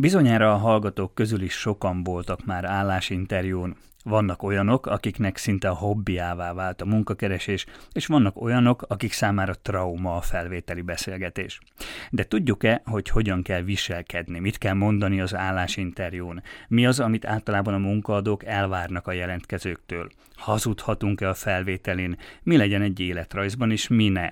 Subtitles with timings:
[0.00, 3.76] Bizonyára a hallgatók közül is sokan voltak már állásinterjún.
[4.04, 10.16] Vannak olyanok, akiknek szinte a hobbiává vált a munkakeresés, és vannak olyanok, akik számára trauma
[10.16, 11.60] a felvételi beszélgetés.
[12.10, 16.42] De tudjuk-e, hogy hogyan kell viselkedni, mit kell mondani az állásinterjún?
[16.68, 20.08] Mi az, amit általában a munkaadók elvárnak a jelentkezőktől?
[20.34, 22.16] Hazudhatunk-e a felvételin?
[22.42, 24.30] Mi legyen egy életrajzban, és mi ne?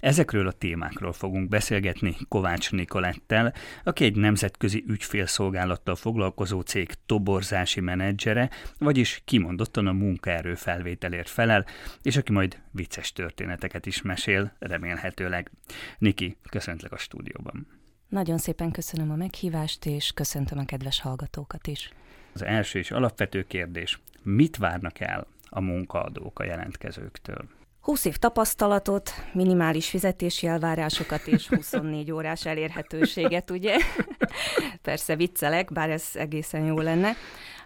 [0.00, 3.54] Ezekről a témákról fogunk beszélgetni Kovács Nikolettel,
[3.84, 11.66] aki egy nemzetközi ügyfélszolgálattal foglalkozó cég toborzási menedzsere, vagyis kimondottan a munkaerő felvételért felel,
[12.02, 15.50] és aki majd vicces történeteket is mesél, remélhetőleg.
[15.98, 17.66] Niki, köszöntlek a stúdióban.
[18.08, 21.92] Nagyon szépen köszönöm a meghívást, és köszöntöm a kedves hallgatókat is.
[22.32, 27.48] Az első és alapvető kérdés, mit várnak el a munkaadók a jelentkezőktől?
[27.88, 33.76] 20 év tapasztalatot, minimális fizetési elvárásokat és 24 órás elérhetőséget, ugye?
[34.82, 37.16] Persze viccelek, bár ez egészen jó lenne.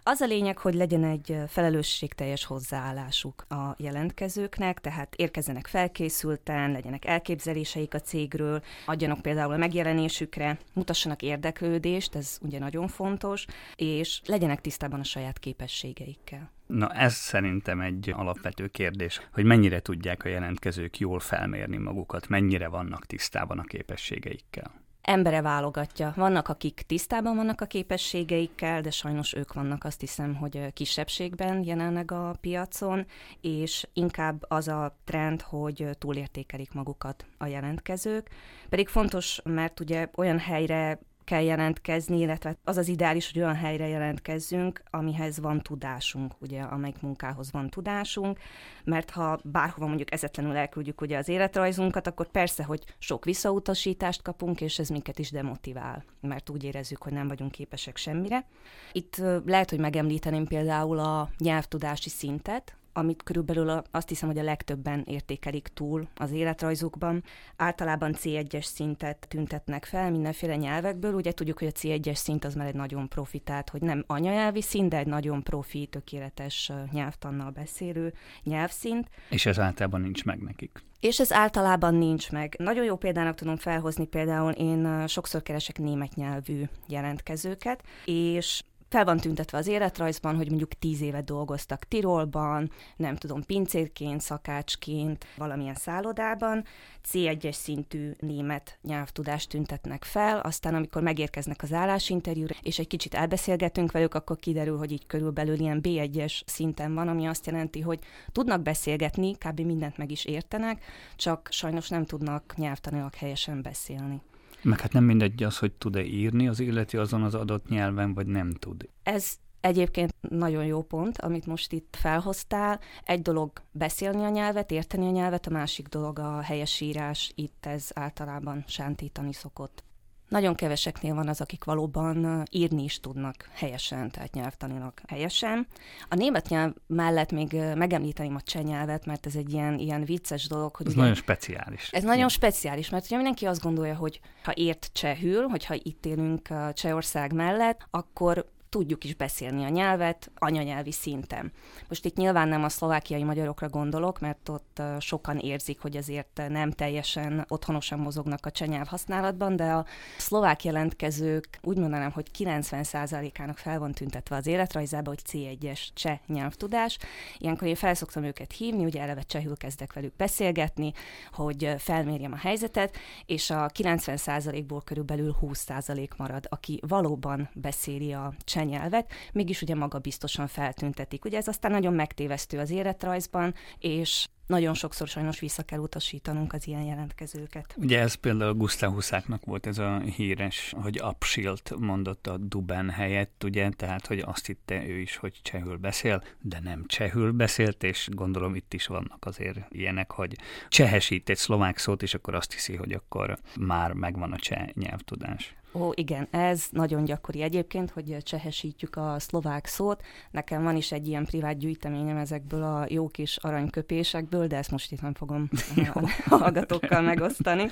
[0.04, 7.94] Az a lényeg, hogy legyen egy felelősségteljes hozzáállásuk a jelentkezőknek, tehát érkezzenek felkészülten, legyenek elképzeléseik
[7.94, 15.00] a cégről, adjanak például a megjelenésükre, mutassanak érdeklődést, ez ugye nagyon fontos, és legyenek tisztában
[15.00, 16.50] a saját képességeikkel.
[16.66, 22.68] Na ez szerintem egy alapvető kérdés, hogy mennyire tudják a jelentkezők jól felmérni magukat, mennyire
[22.68, 26.12] vannak tisztában a képességeikkel embere válogatja.
[26.16, 32.10] Vannak, akik tisztában vannak a képességeikkel, de sajnos ők vannak azt hiszem, hogy kisebbségben jelenleg
[32.10, 33.06] a piacon,
[33.40, 38.28] és inkább az a trend, hogy túlértékelik magukat a jelentkezők.
[38.68, 43.88] Pedig fontos, mert ugye olyan helyre kell jelentkezni, illetve az az ideális, hogy olyan helyre
[43.88, 48.38] jelentkezzünk, amihez van tudásunk, ugye, amelyik munkához van tudásunk,
[48.84, 54.60] mert ha bárhova mondjuk ezetlenül elküldjük ugye az életrajzunkat, akkor persze, hogy sok visszautasítást kapunk,
[54.60, 58.46] és ez minket is demotivál, mert úgy érezzük, hogy nem vagyunk képesek semmire.
[58.92, 65.04] Itt lehet, hogy megemlíteném például a nyelvtudási szintet, amit körülbelül azt hiszem, hogy a legtöbben
[65.06, 67.24] értékelik túl az életrajzukban.
[67.56, 71.14] Általában C1-es szintet tüntetnek fel mindenféle nyelvekből.
[71.14, 74.62] Ugye tudjuk, hogy a C1-es szint az már egy nagyon profi, tehát hogy nem anyanyelvi
[74.62, 79.08] szint, de egy nagyon profi, tökéletes nyelvtannal beszélő nyelvszint.
[79.30, 80.82] És ez általában nincs meg nekik.
[81.00, 82.54] És ez általában nincs meg.
[82.58, 89.18] Nagyon jó példának tudom felhozni például, én sokszor keresek német nyelvű jelentkezőket, és fel van
[89.18, 96.64] tüntetve az életrajzban, hogy mondjuk tíz évet dolgoztak Tirolban, nem tudom, pincérként, szakácsként, valamilyen szállodában,
[97.12, 103.92] C1-es szintű német nyelvtudást tüntetnek fel, aztán amikor megérkeznek az állásinterjúra, és egy kicsit elbeszélgetünk
[103.92, 107.98] velük, akkor kiderül, hogy így körülbelül ilyen B1-es szinten van, ami azt jelenti, hogy
[108.32, 109.60] tudnak beszélgetni, kb.
[109.60, 110.84] mindent meg is értenek,
[111.16, 114.22] csak sajnos nem tudnak nyelvtanilag helyesen beszélni.
[114.62, 118.26] Meg hát nem mindegy az, hogy tud-e írni az illeti azon az adott nyelven, vagy
[118.26, 118.88] nem tud.
[119.02, 122.80] Ez Egyébként nagyon jó pont, amit most itt felhoztál.
[123.04, 127.32] Egy dolog beszélni a nyelvet, érteni a nyelvet, a másik dolog a helyesírás.
[127.34, 129.84] Itt ez általában sántítani szokott.
[130.32, 135.66] Nagyon keveseknél van az, akik valóban írni is tudnak helyesen, tehát nyelvtanilag helyesen.
[136.08, 140.48] A német nyelv mellett még megemlíteném a cseh nyelvet, mert ez egy ilyen, ilyen vicces
[140.48, 140.76] dolog.
[140.76, 141.90] Hogy ez ugye, nagyon speciális.
[141.90, 146.48] Ez nagyon speciális, mert ugye mindenki azt gondolja, hogy ha ért csehül, hogyha itt élünk
[146.72, 151.52] Csehország mellett, akkor tudjuk is beszélni a nyelvet anyanyelvi szinten.
[151.88, 156.70] Most itt nyilván nem a szlovákiai magyarokra gondolok, mert ott sokan érzik, hogy azért nem
[156.70, 159.86] teljesen otthonosan mozognak a cseh nyelv használatban, de a
[160.18, 166.98] szlovák jelentkezők úgy mondanám, hogy 90%-ának fel van tüntetve az életrajzába, hogy C1-es cseh nyelvtudás.
[167.38, 170.92] Ilyenkor én felszoktam őket hívni, ugye eleve csehül kezdek velük beszélgetni,
[171.32, 172.96] hogy felmérjem a helyzetet,
[173.26, 179.98] és a 90%-ból körülbelül 20% marad, aki valóban beszéli a cseh nyelvet, mégis ugye maga
[179.98, 181.24] biztosan feltüntetik.
[181.24, 186.66] Ugye ez aztán nagyon megtévesztő az életrajzban, és nagyon sokszor sajnos vissza kell utasítanunk az
[186.66, 187.74] ilyen jelentkezőket.
[187.76, 193.44] Ugye ez például Gustav Huszáknak volt ez a híres, hogy upshield mondott a Duben helyett,
[193.44, 198.08] ugye, tehát hogy azt hitte ő is, hogy csehül beszél, de nem csehül beszélt, és
[198.10, 200.36] gondolom itt is vannak azért ilyenek, hogy
[200.68, 205.54] csehesít egy szlovák szót, és akkor azt hiszi, hogy akkor már megvan a cseh nyelvtudás.
[205.74, 210.02] Ó, igen, ez nagyon gyakori egyébként, hogy csehesítjük a szlovák szót.
[210.30, 214.92] Nekem van is egy ilyen privát gyűjteményem ezekből a jó kis aranyköpésekből, de ezt most
[214.92, 215.48] itt nem fogom
[215.94, 217.66] a hallgatókkal megosztani.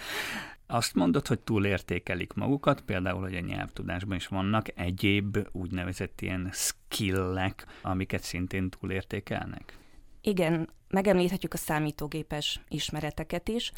[0.67, 7.67] Azt mondod, hogy túlértékelik magukat, például, hogy a nyelvtudásban is vannak egyéb úgynevezett ilyen skillek,
[7.83, 9.79] amiket szintén túlértékelnek?
[10.21, 13.73] Igen, Megemlíthetjük a számítógépes ismereteket is.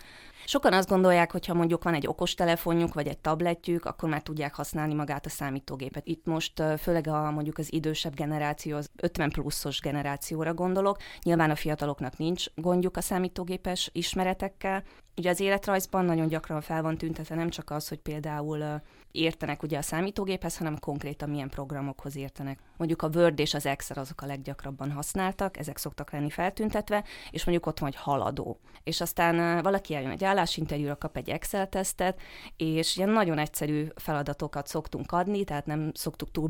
[0.45, 4.55] Sokan azt gondolják, hogy ha mondjuk van egy okostelefonjuk vagy egy tabletjük, akkor már tudják
[4.55, 6.07] használni magát a számítógépet.
[6.07, 10.97] Itt most főleg a mondjuk az idősebb generáció, az 50 pluszos generációra gondolok.
[11.23, 14.83] Nyilván a fiataloknak nincs gondjuk a számítógépes ismeretekkel.
[15.17, 19.79] Ugye az életrajzban nagyon gyakran fel van tüntetve nem csak az, hogy például értenek ugye
[19.79, 22.59] a számítógéphez, hanem konkrétan milyen programokhoz értenek.
[22.77, 27.45] Mondjuk a Word és az Excel azok a leggyakrabban használtak, ezek szoktak lenni feltüntetve, és
[27.45, 28.59] mondjuk ott van egy haladó.
[28.85, 32.21] És aztán valaki eljön egy állásinterjúra, kap egy Excel-tesztet,
[32.57, 36.49] és ilyen nagyon egyszerű feladatokat szoktunk adni, tehát nem szoktuk túl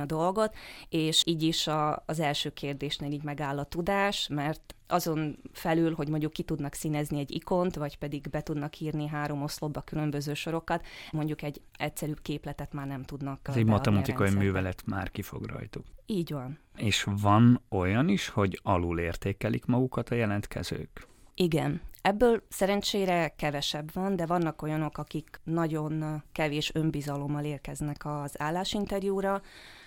[0.00, 0.54] a dolgot,
[0.88, 6.08] és így is a, az első kérdésnél így megáll a tudás, mert azon felül, hogy
[6.08, 10.86] mondjuk ki tudnak színezni egy ikont, vagy pedig be tudnak írni három oszlopba különböző sorokat,
[11.12, 13.40] mondjuk egy egyszerűbb képletet már nem tudnak.
[13.48, 15.84] Ez egy matematikai művelet már kifog rajtuk.
[16.06, 16.58] Így van.
[16.76, 21.08] És van olyan is, hogy alul értékelik magukat a jelentkezők?
[21.34, 21.80] Igen.
[22.02, 29.42] Ebből szerencsére kevesebb van, de vannak olyanok, akik nagyon kevés önbizalommal érkeznek az állásinterjúra,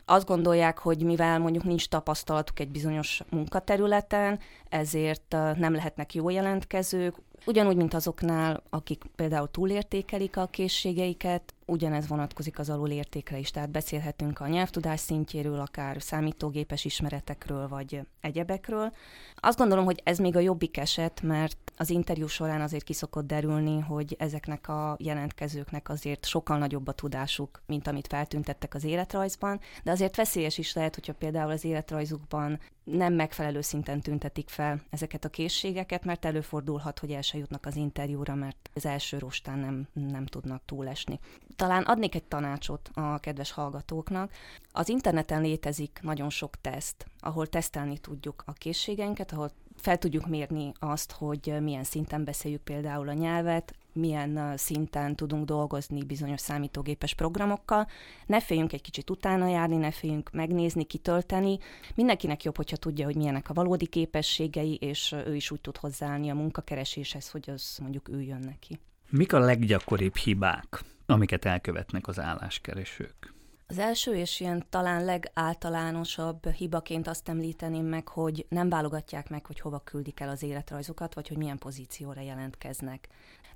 [0.05, 4.39] azt gondolják, hogy mivel mondjuk nincs tapasztalatuk egy bizonyos munkaterületen,
[4.69, 12.59] ezért nem lehetnek jó jelentkezők, ugyanúgy, mint azoknál, akik például túlértékelik a készségeiket, ugyanez vonatkozik
[12.59, 18.93] az alulértékre is, tehát beszélhetünk a nyelvtudás szintjéről, akár számítógépes ismeretekről, vagy egyebekről.
[19.35, 23.79] Azt gondolom, hogy ez még a jobbik eset, mert az interjú során azért kiszokott derülni,
[23.79, 29.91] hogy ezeknek a jelentkezőknek azért sokkal nagyobb a tudásuk, mint amit feltüntettek az életrajzban, de
[29.91, 35.29] azért veszélyes is lehet, hogyha például az életrajzukban nem megfelelő szinten tüntetik fel ezeket a
[35.29, 40.25] készségeket, mert előfordulhat, hogy el se jutnak az interjúra, mert az első rostán nem, nem
[40.25, 41.19] tudnak túlesni.
[41.55, 44.31] Talán adnék egy tanácsot a kedves hallgatóknak.
[44.71, 50.71] Az interneten létezik nagyon sok teszt, ahol tesztelni tudjuk a készségeinket, ahol fel tudjuk mérni
[50.79, 57.87] azt, hogy milyen szinten beszéljük például a nyelvet, milyen szinten tudunk dolgozni bizonyos számítógépes programokkal.
[58.25, 61.57] Ne féljünk egy kicsit utána járni, ne féljünk megnézni, kitölteni.
[61.95, 66.29] Mindenkinek jobb, hogyha tudja, hogy milyenek a valódi képességei, és ő is úgy tud hozzáállni
[66.29, 68.79] a munkakereséshez, hogy az mondjuk üljön neki.
[69.09, 73.33] Mik a leggyakoribb hibák, amiket elkövetnek az álláskeresők?
[73.67, 79.59] Az első és ilyen talán legáltalánosabb hibaként azt említeném meg, hogy nem válogatják meg, hogy
[79.59, 83.07] hova küldik el az életrajzokat, vagy hogy milyen pozícióra jelentkeznek.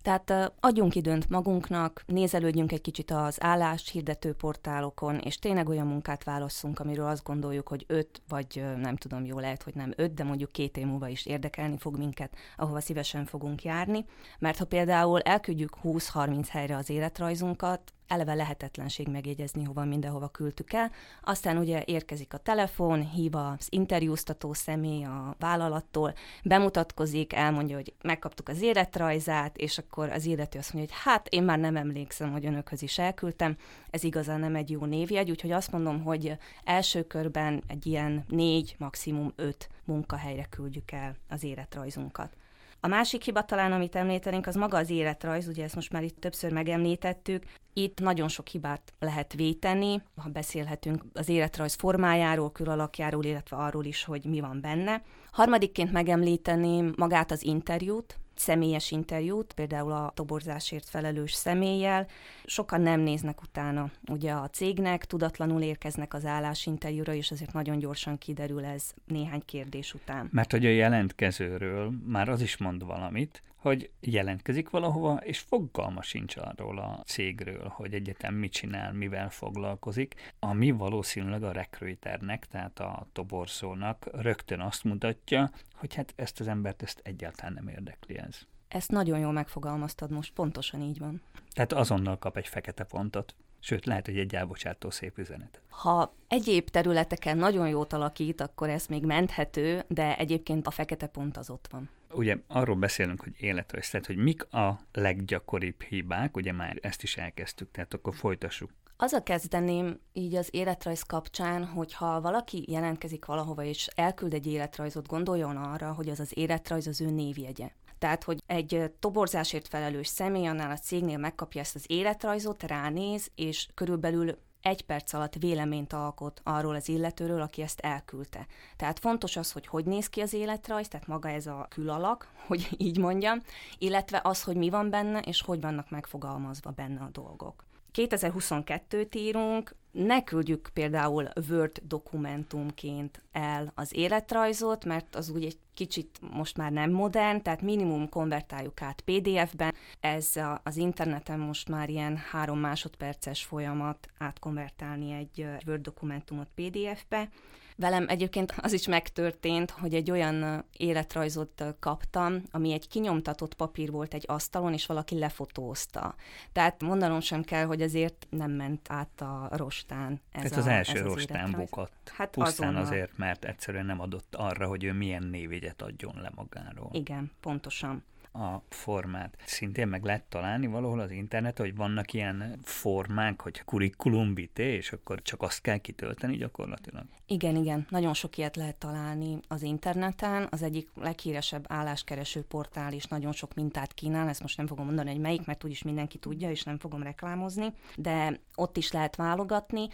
[0.02, 6.24] Tehát adjunk időnt magunknak, nézelődjünk egy kicsit az állás hirdető portálokon, és tényleg olyan munkát
[6.24, 10.24] válasszunk, amiről azt gondoljuk, hogy öt, vagy nem tudom, jó lehet, hogy nem öt, de
[10.24, 14.06] mondjuk két év múlva is érdekelni fog minket, ahova szívesen fogunk járni.
[14.40, 20.92] Mert ha például elküldjük 20-30 helyre az életrajzunkat, eleve lehetetlenség megjegyezni, hova mindenhova küldtük el.
[21.22, 26.14] Aztán ugye érkezik a telefon, hív az interjúztató személy a vállalattól,
[26.44, 31.44] bemutatkozik, elmondja, hogy megkaptuk az életrajzát, és akkor az illető azt mondja, hogy hát én
[31.44, 33.58] már nem emlékszem, hogy önökhöz is elküldtem.
[33.90, 38.76] Ez igazán nem egy jó névjegy, úgyhogy azt mondom, hogy első körben egy ilyen négy,
[38.78, 42.36] maximum öt munkahelyre küldjük el az életrajzunkat.
[42.80, 46.20] A másik hiba talán, amit említenénk, az maga az életrajz, ugye ezt most már itt
[46.20, 47.44] többször megemlítettük.
[47.74, 54.04] Itt nagyon sok hibát lehet véteni, ha beszélhetünk az életrajz formájáról, külalakjáról, illetve arról is,
[54.04, 55.02] hogy mi van benne.
[55.32, 62.08] Harmadikként megemlíteném magát az interjút, személyes interjút, például a toborzásért felelős személlyel.
[62.46, 68.18] Sokan nem néznek utána ugye a cégnek, tudatlanul érkeznek az állásinterjúra, és ezért nagyon gyorsan
[68.18, 70.30] kiderül ez néhány kérdés után.
[70.32, 76.36] Mert hogy a jelentkezőről már az is mond valamit, hogy jelentkezik valahova, és fogalma sincs
[76.38, 83.08] arról a cégről, hogy egyetem mit csinál, mivel foglalkozik, ami valószínűleg a recruiternek, tehát a
[83.12, 88.38] toborzónak rögtön azt mutatja, hogy hát ezt az embert ezt egyáltalán nem érdekli ez.
[88.68, 91.22] Ezt nagyon jól megfogalmaztad most, pontosan így van.
[91.54, 93.36] Tehát azonnal kap egy fekete pontot.
[93.60, 95.62] Sőt, lehet, hogy egy elbocsátó szép üzenet.
[95.70, 101.38] Ha egyéb területeken nagyon jót alakít, akkor ez még menthető, de egyébként a fekete pont
[101.38, 101.90] az ott van.
[102.14, 107.18] Ugye arról beszélünk, hogy életrajz, tehát hogy mik a leggyakoribb hibák, ugye már ezt is
[107.18, 108.72] elkezdtük, tehát akkor folytassuk.
[109.00, 115.08] Az a kezdeném így az életrajz kapcsán, hogyha valaki jelentkezik valahova és elküld egy életrajzot,
[115.08, 117.70] gondoljon arra, hogy az az életrajz az ő névjegye.
[117.98, 123.68] Tehát, hogy egy toborzásért felelős személy annál a cégnél megkapja ezt az életrajzot, ránéz, és
[123.74, 124.38] körülbelül
[124.68, 128.46] egy perc alatt véleményt alkot arról az illetőről, aki ezt elküldte.
[128.78, 132.70] Tehát fontos az, hogy hogy néz ki az életrajz, tehát maga ez a külalak, hogy
[132.78, 133.42] így mondjam,
[133.78, 137.67] illetve az, hogy mi van benne, és hogy vannak megfogalmazva benne a dolgok.
[137.98, 146.20] 2022-t írunk, ne küldjük például Word dokumentumként el az életrajzot, mert az úgy egy kicsit
[146.32, 149.74] most már nem modern, tehát minimum konvertáljuk át PDF-ben.
[150.00, 157.30] Ez az interneten most már ilyen három másodperces folyamat átkonvertálni egy Word dokumentumot PDF-be.
[157.80, 164.14] Velem egyébként az is megtörtént, hogy egy olyan életrajzot kaptam, ami egy kinyomtatott papír volt
[164.14, 166.16] egy asztalon, és valaki lefotózta.
[166.52, 170.22] Tehát mondanom sem kell, hogy azért nem ment át a rostán.
[170.32, 172.12] Ez Tehát a, az első ez rostán bukott.
[172.16, 172.82] Hát Pusztán azonnal.
[172.82, 176.90] azért, mert egyszerűen nem adott arra, hogy ő milyen névjegyet adjon le magáról.
[176.94, 178.04] Igen, pontosan
[178.38, 179.38] a formát.
[179.46, 184.92] Szintén meg lehet találni valahol az internet, hogy vannak ilyen formák, hogy curriculum vitae, és
[184.92, 187.04] akkor csak azt kell kitölteni gyakorlatilag.
[187.28, 190.48] Igen, igen, nagyon sok ilyet lehet találni az interneten.
[190.50, 195.12] Az egyik leghíresebb álláskereső portál is nagyon sok mintát kínál, ezt most nem fogom mondani,
[195.12, 199.88] hogy melyik, mert úgyis mindenki tudja, és nem fogom reklámozni, de ott is lehet válogatni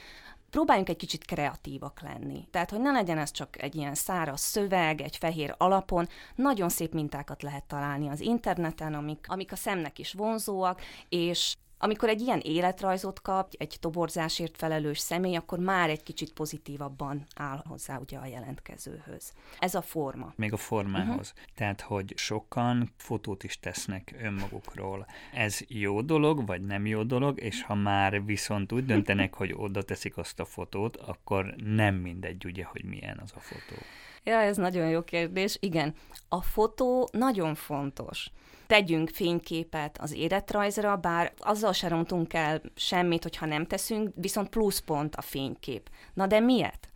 [0.54, 2.48] próbáljunk egy kicsit kreatívak lenni.
[2.52, 6.94] Tehát, hogy ne legyen ez csak egy ilyen száraz szöveg, egy fehér alapon, nagyon szép
[6.94, 12.40] mintákat lehet találni az interneten, amik, amik a szemnek is vonzóak, és amikor egy ilyen
[12.40, 18.26] életrajzot kap, egy toborzásért felelős személy, akkor már egy kicsit pozitívabban áll hozzá ugye a
[18.26, 19.34] jelentkezőhöz.
[19.60, 20.34] Ez a forma.
[20.36, 21.34] Még a formához.
[21.36, 21.54] Uh-huh.
[21.56, 25.06] Tehát, hogy sokan fotót is tesznek önmagukról.
[25.34, 29.82] Ez jó dolog, vagy nem jó dolog, és ha már viszont úgy döntenek, hogy oda
[29.82, 33.82] teszik azt a fotót, akkor nem mindegy ugye, hogy milyen az a fotó.
[34.24, 35.58] Ja, ez nagyon jó kérdés.
[35.60, 35.96] Igen,
[36.28, 38.32] a fotó nagyon fontos
[38.68, 45.16] tegyünk fényképet az életrajzra, bár azzal se rontunk el semmit, hogyha nem teszünk, viszont pluszpont
[45.16, 45.90] a fénykép.
[46.14, 46.88] Na de miért?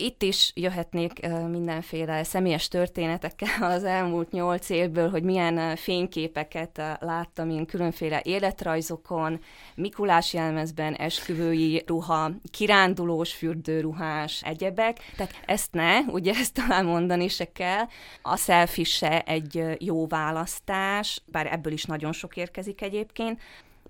[0.00, 7.66] Itt is jöhetnék mindenféle személyes történetekkel az elmúlt nyolc évből, hogy milyen fényképeket láttam én
[7.66, 9.40] különféle életrajzokon,
[9.74, 14.98] Mikulás jelmezben, esküvői ruha, kirándulós fürdőruhás, egyebek.
[15.16, 17.84] Tehát ezt ne, ugye ezt talán mondani se kell.
[18.22, 23.40] A selfie se egy jó választás, bár ebből is nagyon sok érkezik egyébként.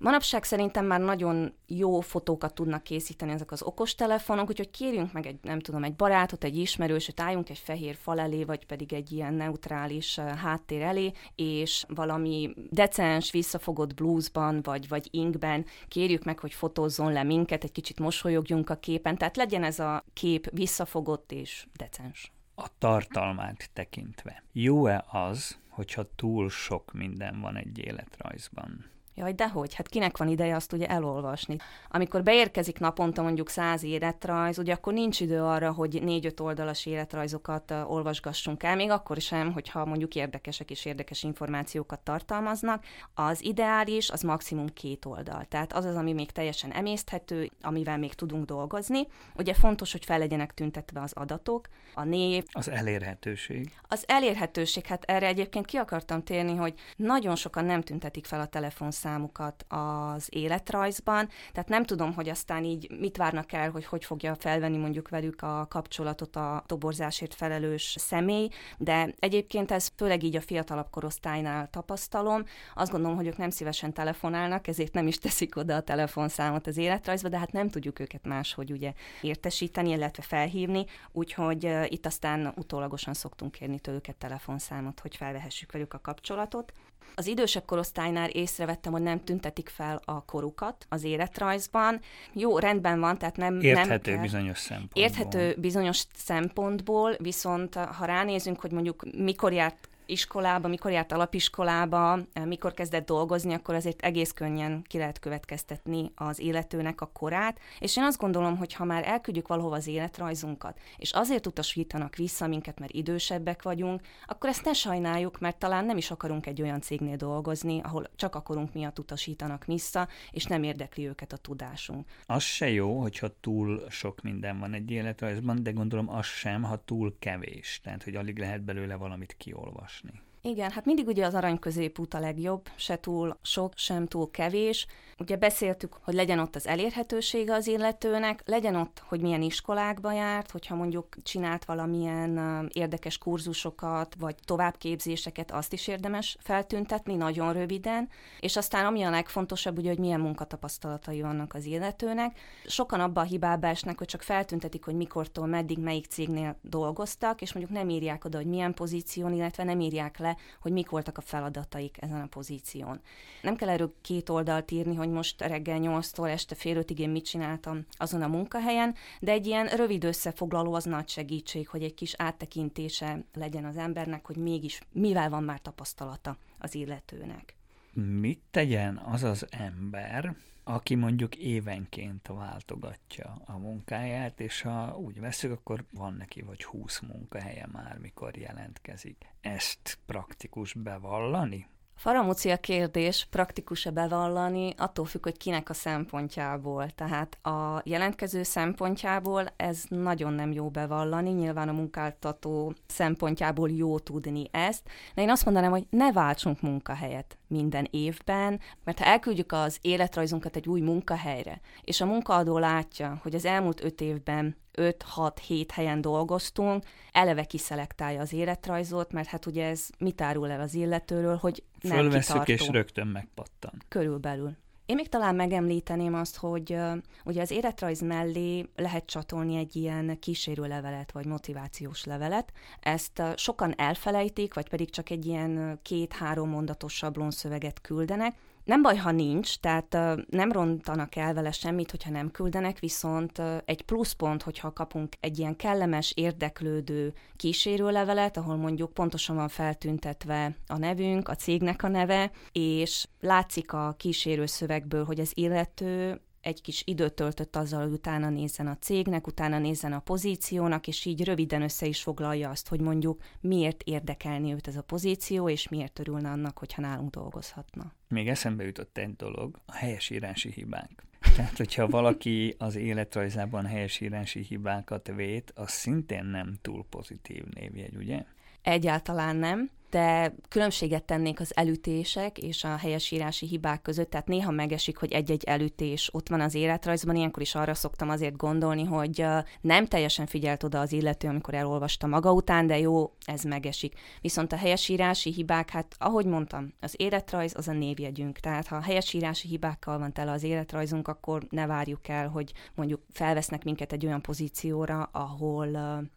[0.03, 5.39] Manapság szerintem már nagyon jó fotókat tudnak készíteni ezek az okostelefonok, úgyhogy kérjünk meg egy,
[5.43, 9.35] nem tudom, egy barátot, egy ismerősöt, álljunk egy fehér fal elé, vagy pedig egy ilyen
[9.35, 17.13] neutrális háttér elé, és valami decens, visszafogott bluesban, vagy, vagy inkben kérjük meg, hogy fotózzon
[17.13, 22.33] le minket, egy kicsit mosolyogjunk a képen, tehát legyen ez a kép visszafogott és decens.
[22.55, 24.43] A tartalmát tekintve.
[24.53, 28.91] Jó-e az, hogyha túl sok minden van egy életrajzban?
[29.21, 31.57] Jaj, dehogy, hát kinek van ideje azt ugye elolvasni.
[31.89, 37.71] Amikor beérkezik naponta mondjuk száz életrajz, ugye akkor nincs idő arra, hogy négy-öt oldalas életrajzokat
[37.71, 42.85] olvasgassunk el, még akkor sem, hogyha mondjuk érdekesek és érdekes információkat tartalmaznak.
[43.15, 45.45] Az ideális, az maximum két oldal.
[45.49, 49.07] Tehát az az, ami még teljesen emészthető, amivel még tudunk dolgozni.
[49.37, 52.45] Ugye fontos, hogy fel legyenek tüntetve az adatok, a név.
[52.53, 53.73] Az elérhetőség.
[53.89, 58.47] Az elérhetőség, hát erre egyébként ki akartam térni, hogy nagyon sokan nem tüntetik fel a
[58.47, 64.05] telefonszámot számukat az életrajzban, tehát nem tudom, hogy aztán így mit várnak el, hogy hogy
[64.05, 68.49] fogja felvenni mondjuk velük a kapcsolatot a toborzásért felelős személy,
[68.79, 72.45] de egyébként ez főleg így a fiatalabb korosztálynál tapasztalom.
[72.75, 76.77] Azt gondolom, hogy ők nem szívesen telefonálnak, ezért nem is teszik oda a telefonszámot az
[76.77, 83.15] életrajzba, de hát nem tudjuk őket máshogy ugye értesíteni, illetve felhívni, úgyhogy itt aztán utólagosan
[83.15, 86.73] szoktunk kérni tőlük telefonszámot, hogy felvehessük velük a kapcsolatot.
[87.15, 92.01] Az idősebb korosztálynál észrevettem, hogy nem tüntetik fel a korukat az életrajzban.
[92.33, 93.61] Jó, rendben van, tehát nem...
[93.61, 95.03] Érthető nem bizonyos szempontból.
[95.03, 102.45] Érthető bizonyos szempontból, viszont ha ránézünk, hogy mondjuk mikor járt iskolába, mikor járt alapiskolába, eh,
[102.45, 107.59] mikor kezdett dolgozni, akkor azért egész könnyen ki lehet következtetni az életőnek a korát.
[107.79, 112.47] És én azt gondolom, hogy ha már elküldjük valahova az életrajzunkat, és azért utasítanak vissza
[112.47, 116.81] minket, mert idősebbek vagyunk, akkor ezt ne sajnáljuk, mert talán nem is akarunk egy olyan
[116.81, 122.09] cégnél dolgozni, ahol csak akarunk miatt utasítanak vissza, és nem érdekli őket a tudásunk.
[122.27, 126.85] Az se jó, hogyha túl sok minden van egy életrajzban, de gondolom az sem, ha
[126.85, 127.81] túl kevés.
[127.83, 130.30] Tehát, hogy alig lehet belőle valamit kiolvasni listening.
[130.43, 134.87] Igen, hát mindig ugye az arany középút a legjobb, se túl sok, sem túl kevés.
[135.19, 140.51] Ugye beszéltük, hogy legyen ott az elérhetősége az illetőnek, legyen ott, hogy milyen iskolákba járt,
[140.51, 148.09] hogyha mondjuk csinált valamilyen érdekes kurzusokat, vagy továbbképzéseket, azt is érdemes feltüntetni nagyon röviden,
[148.41, 152.39] és aztán ami a legfontosabb, ugye, hogy milyen munkatapasztalatai vannak az illetőnek.
[152.67, 157.53] Sokan abba a hibába esnek, hogy csak feltüntetik, hogy mikortól meddig melyik cégnél dolgoztak, és
[157.53, 161.19] mondjuk nem írják oda, hogy milyen pozíción, illetve nem írják le, le, hogy mik voltak
[161.19, 163.01] a feladataik ezen a pozíción.
[163.43, 167.25] Nem kell erről két oldalt írni, hogy most reggel 8-tól este fél ötig én mit
[167.25, 172.15] csináltam azon a munkahelyen, de egy ilyen rövid összefoglaló az nagy segítség, hogy egy kis
[172.17, 177.55] áttekintése legyen az embernek, hogy mégis mivel van már tapasztalata az illetőnek.
[177.93, 180.35] Mit tegyen az az ember,
[180.75, 187.01] aki mondjuk évenként váltogatja a munkáját, és ha úgy veszük, akkor van neki vagy 20
[187.01, 189.27] munkahelye már, mikor jelentkezik.
[189.41, 191.69] Ezt praktikus bevallani?
[192.01, 196.91] Faramúci a kérdés, praktikus-e bevallani, attól függ, hogy kinek a szempontjából.
[196.91, 204.45] Tehát a jelentkező szempontjából ez nagyon nem jó bevallani, nyilván a munkáltató szempontjából jó tudni
[204.51, 209.79] ezt, de én azt mondanám, hogy ne váltsunk munkahelyet minden évben, mert ha elküldjük az
[209.81, 216.01] életrajzunkat egy új munkahelyre, és a munkaadó látja, hogy az elmúlt öt évben 5-6-7 helyen
[216.01, 221.63] dolgoztunk, eleve kiszelektálja az életrajzot, mert hát ugye ez mit árul el az illetőről, hogy
[221.81, 223.73] nem Fölveszük és rögtön megpattan.
[223.89, 224.57] Körülbelül.
[224.91, 226.77] Én még talán megemlíteném azt, hogy
[227.25, 232.53] ugye az életrajz mellé lehet csatolni egy ilyen kísérőlevelet, vagy motivációs levelet.
[232.81, 238.35] Ezt sokan elfelejtik, vagy pedig csak egy ilyen két-három mondatos sablonszöveget küldenek,
[238.71, 239.97] nem baj, ha nincs, tehát
[240.29, 245.57] nem rontanak el vele semmit, hogyha nem küldenek, viszont egy pluszpont, hogyha kapunk egy ilyen
[245.57, 253.07] kellemes, érdeklődő kísérőlevelet, ahol mondjuk pontosan van feltüntetve a nevünk, a cégnek a neve, és
[253.21, 258.67] látszik a kísérő szövegből, hogy az illető egy kis időt töltött azzal, hogy utána nézzen
[258.67, 263.23] a cégnek, utána nézzen a pozíciónak, és így röviden össze is foglalja azt, hogy mondjuk
[263.41, 267.93] miért érdekelni őt ez a pozíció, és miért örülne annak, hogyha nálunk dolgozhatna.
[268.09, 271.03] Még eszembe jutott egy dolog, a helyesírási hibánk.
[271.37, 278.25] Tehát, hogyha valaki az életrajzában helyesírási hibákat vét, az szintén nem túl pozitív névjegy, ugye?
[278.63, 284.97] Egyáltalán nem de különbséget tennék az elütések és a helyesírási hibák között, tehát néha megesik,
[284.97, 289.27] hogy egy-egy elütés ott van az életrajzban, ilyenkor is arra szoktam azért gondolni, hogy
[289.61, 293.95] nem teljesen figyelt oda az illető, amikor elolvasta maga után, de jó, ez megesik.
[294.21, 298.83] Viszont a helyesírási hibák, hát ahogy mondtam, az életrajz az a névjegyünk, tehát ha a
[298.83, 304.07] helyesírási hibákkal van tele az életrajzunk, akkor ne várjuk el, hogy mondjuk felvesznek minket egy
[304.07, 305.69] olyan pozícióra, ahol...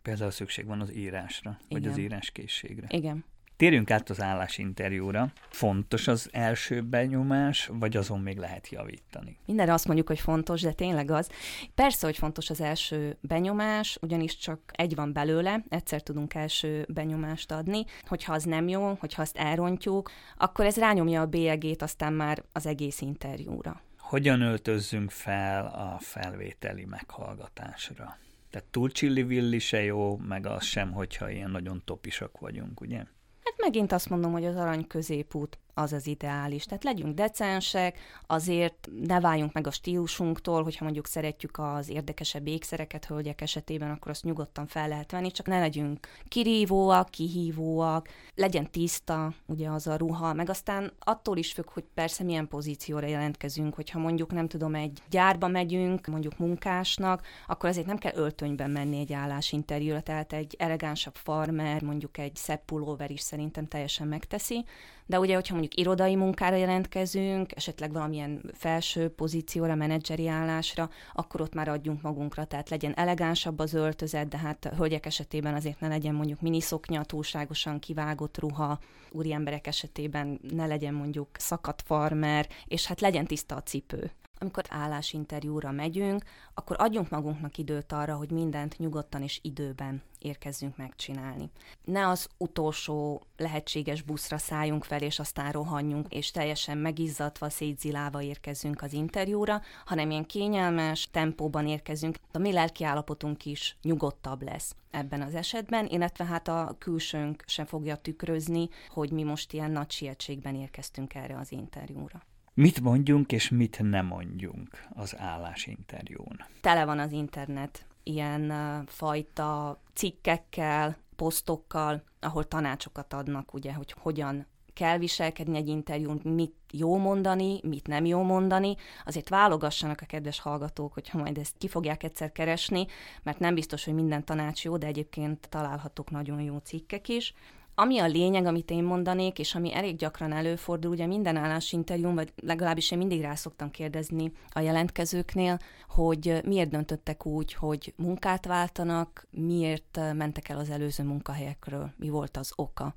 [0.01, 1.81] Például szükség van az írásra, igen.
[1.81, 2.87] vagy az íráskészségre.
[2.89, 3.25] Igen.
[3.57, 5.31] Térjünk át az állásinterjúra.
[5.49, 9.37] Fontos az első benyomás, vagy azon még lehet javítani?
[9.45, 11.29] Mindenre azt mondjuk, hogy fontos, de tényleg az.
[11.75, 17.51] Persze, hogy fontos az első benyomás, ugyanis csak egy van belőle, egyszer tudunk első benyomást
[17.51, 17.85] adni.
[18.07, 22.65] Hogyha az nem jó, hogyha azt elrontjuk, akkor ez rányomja a bélyegét aztán már az
[22.65, 23.81] egész interjúra.
[23.97, 28.17] Hogyan öltözzünk fel a felvételi meghallgatásra?
[28.49, 33.03] Tehát túl csillivilli se jó, meg az sem, hogyha ilyen nagyon topisak vagyunk, ugye?
[33.43, 36.65] Hát megint azt mondom, hogy az arany középút az az ideális.
[36.65, 43.05] Tehát legyünk decensek, azért ne váljunk meg a stílusunktól, hogyha mondjuk szeretjük az érdekesebb ékszereket
[43.05, 49.33] hölgyek esetében, akkor azt nyugodtan fel lehet venni, csak ne legyünk kirívóak, kihívóak, legyen tiszta
[49.45, 53.99] ugye az a ruha, meg aztán attól is függ, hogy persze milyen pozícióra jelentkezünk, hogyha
[53.99, 59.13] mondjuk nem tudom, egy gyárba megyünk, mondjuk munkásnak, akkor azért nem kell öltönyben menni egy
[59.13, 64.65] állásinterjúra, tehát egy elegánsabb farmer, mondjuk egy szebb pulóver is szerintem teljesen megteszi,
[65.05, 71.53] de ugye, hogyha mondjuk irodai munkára jelentkezünk, esetleg valamilyen felső pozícióra, menedzseri állásra, akkor ott
[71.53, 76.15] már adjunk magunkra, tehát legyen elegánsabb az öltözet, de hát hölgyek esetében azért ne legyen
[76.15, 78.79] mondjuk miniszoknya, túlságosan kivágott ruha,
[79.11, 84.11] úri emberek esetében ne legyen mondjuk szakadt farmer, és hát legyen tiszta a cipő
[84.43, 91.49] amikor állásinterjúra megyünk, akkor adjunk magunknak időt arra, hogy mindent nyugodtan és időben érkezzünk megcsinálni.
[91.83, 98.81] Ne az utolsó lehetséges buszra szálljunk fel, és aztán rohanjunk, és teljesen megizzadva, szétzilálva érkezünk
[98.81, 102.17] az interjúra, hanem ilyen kényelmes tempóban érkezünk.
[102.31, 107.95] A mi lelkiállapotunk is nyugodtabb lesz ebben az esetben, illetve hát a külsőnk sem fogja
[107.95, 112.23] tükrözni, hogy mi most ilyen nagy sietségben érkeztünk erre az interjúra.
[112.55, 116.45] Mit mondjunk és mit nem mondjunk az állásinterjún?
[116.61, 118.53] Tele van az internet ilyen
[118.85, 126.97] fajta cikkekkel, posztokkal, ahol tanácsokat adnak, ugye, hogy hogyan kell viselkedni egy interjún, mit jó
[126.97, 128.75] mondani, mit nem jó mondani.
[129.05, 132.85] Azért válogassanak a kedves hallgatók, hogyha majd ezt ki fogják egyszer keresni,
[133.23, 137.33] mert nem biztos, hogy minden tanács jó, de egyébként találhatok nagyon jó cikkek is.
[137.75, 142.33] Ami a lényeg, amit én mondanék, és ami elég gyakran előfordul, ugye minden állásinterjún, vagy
[142.41, 145.59] legalábbis én mindig rá szoktam kérdezni a jelentkezőknél,
[145.89, 152.37] hogy miért döntöttek úgy, hogy munkát váltanak, miért mentek el az előző munkahelyekről, mi volt
[152.37, 152.95] az oka.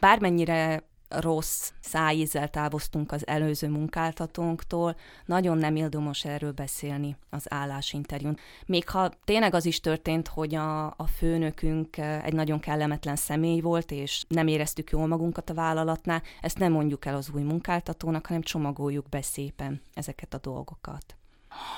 [0.00, 8.36] Bármennyire rossz szájízzel távoztunk az előző munkáltatónktól, nagyon nem ildomos erről beszélni az állásinterjún.
[8.66, 13.90] Még ha tényleg az is történt, hogy a, a főnökünk egy nagyon kellemetlen személy volt,
[13.90, 18.42] és nem éreztük jól magunkat a vállalatnál, ezt nem mondjuk el az új munkáltatónak, hanem
[18.42, 21.16] csomagoljuk be szépen ezeket a dolgokat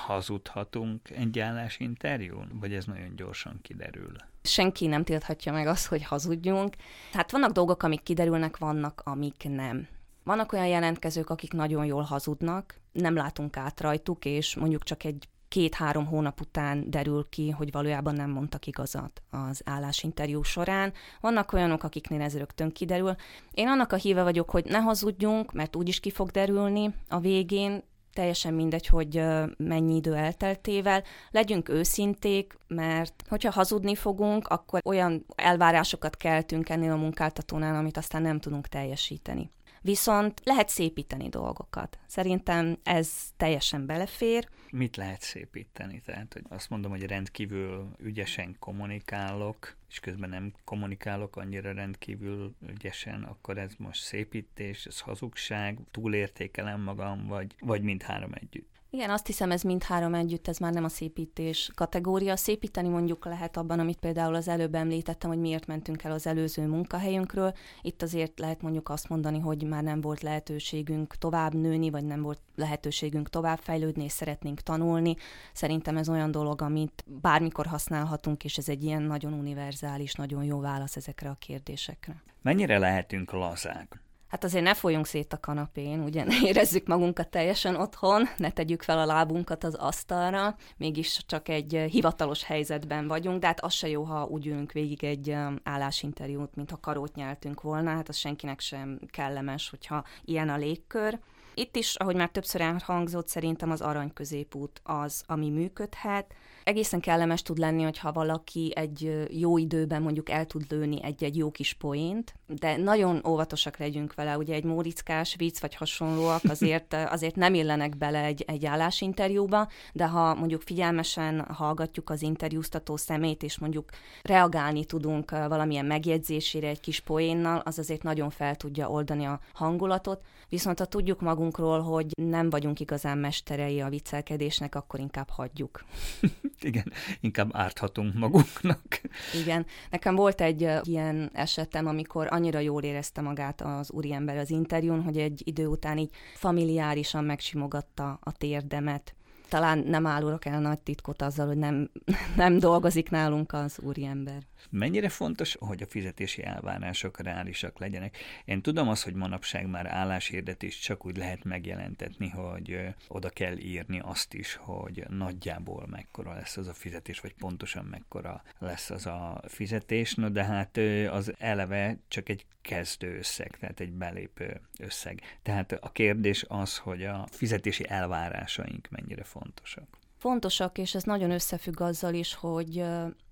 [0.05, 4.11] hazudhatunk egy állásinterjún, vagy ez nagyon gyorsan kiderül?
[4.43, 6.75] Senki nem tilthatja meg azt, hogy hazudjunk.
[7.11, 9.87] Tehát vannak dolgok, amik kiderülnek, vannak, amik nem.
[10.23, 15.27] Vannak olyan jelentkezők, akik nagyon jól hazudnak, nem látunk át rajtuk, és mondjuk csak egy
[15.49, 20.93] két-három hónap után derül ki, hogy valójában nem mondtak igazat az állásinterjú során.
[21.21, 23.15] Vannak olyanok, akiknél ez rögtön kiderül.
[23.51, 27.83] Én annak a híve vagyok, hogy ne hazudjunk, mert úgyis ki fog derülni a végén,
[28.13, 29.23] teljesen mindegy, hogy
[29.57, 31.03] mennyi idő elteltével.
[31.31, 38.21] Legyünk őszinték, mert hogyha hazudni fogunk, akkor olyan elvárásokat keltünk ennél a munkáltatónál, amit aztán
[38.21, 39.51] nem tudunk teljesíteni.
[39.81, 41.99] Viszont lehet szépíteni dolgokat.
[42.07, 44.49] Szerintem ez teljesen belefér.
[44.71, 46.01] Mit lehet szépíteni?
[46.05, 53.23] Tehát, hogy azt mondom, hogy rendkívül ügyesen kommunikálok, és közben nem kommunikálok annyira rendkívül ügyesen,
[53.23, 58.78] akkor ez most szépítés, ez hazugság, túlértékelem magam, vagy, vagy mindhárom együtt.
[58.91, 62.35] Igen, azt hiszem, ez mindhárom együtt, ez már nem a szépítés kategória.
[62.35, 66.67] Szépíteni mondjuk lehet abban, amit például az előbb említettem, hogy miért mentünk el az előző
[66.67, 67.53] munkahelyünkről.
[67.81, 72.21] Itt azért lehet mondjuk azt mondani, hogy már nem volt lehetőségünk tovább nőni, vagy nem
[72.21, 75.15] volt lehetőségünk tovább fejlődni, és szeretnénk tanulni.
[75.53, 80.59] Szerintem ez olyan dolog, amit bármikor használhatunk, és ez egy ilyen nagyon univerzális, nagyon jó
[80.59, 82.23] válasz ezekre a kérdésekre.
[82.41, 84.01] Mennyire lehetünk lazák?
[84.29, 88.81] Hát azért ne folyjunk szét a kanapén, ugye ne érezzük magunkat teljesen otthon, ne tegyük
[88.81, 93.87] fel a lábunkat az asztalra, mégis csak egy hivatalos helyzetben vagyunk, de hát az se
[93.87, 98.15] jó, ha úgy ülünk végig egy eh, állásinterjút, mint ha karót nyeltünk volna, hát az
[98.15, 101.19] senkinek sem kellemes, hogyha ilyen a légkör.
[101.53, 106.33] Itt is, ahogy már többször elhangzott, szerintem az arany középút az, ami működhet,
[106.69, 111.51] egészen kellemes tud lenni, hogyha valaki egy jó időben mondjuk el tud lőni egy-egy jó
[111.51, 117.35] kis poént, de nagyon óvatosak legyünk vele, ugye egy mórickás vicc vagy hasonlóak azért, azért
[117.35, 123.59] nem illenek bele egy, egy állásinterjúba, de ha mondjuk figyelmesen hallgatjuk az interjúztató szemét, és
[123.59, 123.89] mondjuk
[124.21, 130.21] reagálni tudunk valamilyen megjegyzésére egy kis poénnal, az azért nagyon fel tudja oldani a hangulatot,
[130.49, 135.83] viszont ha tudjuk magunkról, hogy nem vagyunk igazán mesterei a viccelkedésnek, akkor inkább hagyjuk.
[136.69, 139.01] igen, inkább árthatunk magunknak.
[139.41, 145.01] Igen, nekem volt egy ilyen esetem, amikor annyira jól érezte magát az úriember az interjún,
[145.01, 149.13] hogy egy idő után így familiárisan megsimogatta a térdemet,
[149.49, 151.89] talán nem árulok el nagy titkot azzal, hogy nem,
[152.35, 154.48] nem dolgozik nálunk az úriember.
[154.69, 158.17] Mennyire fontos, hogy a fizetési elvárások reálisak legyenek?
[158.45, 163.99] Én tudom azt, hogy manapság már álláshirdetést csak úgy lehet megjelentetni, hogy oda kell írni
[164.03, 169.41] azt is, hogy nagyjából mekkora lesz az a fizetés, vagy pontosan mekkora lesz az a
[169.47, 170.77] fizetés, no de hát
[171.11, 175.21] az eleve csak egy kezdő összeg, tehát egy belépő összeg.
[175.41, 179.87] Tehát a kérdés az, hogy a fizetési elvárásaink mennyire fontosak.
[180.17, 182.83] Fontosak, és ez nagyon összefügg azzal is, hogy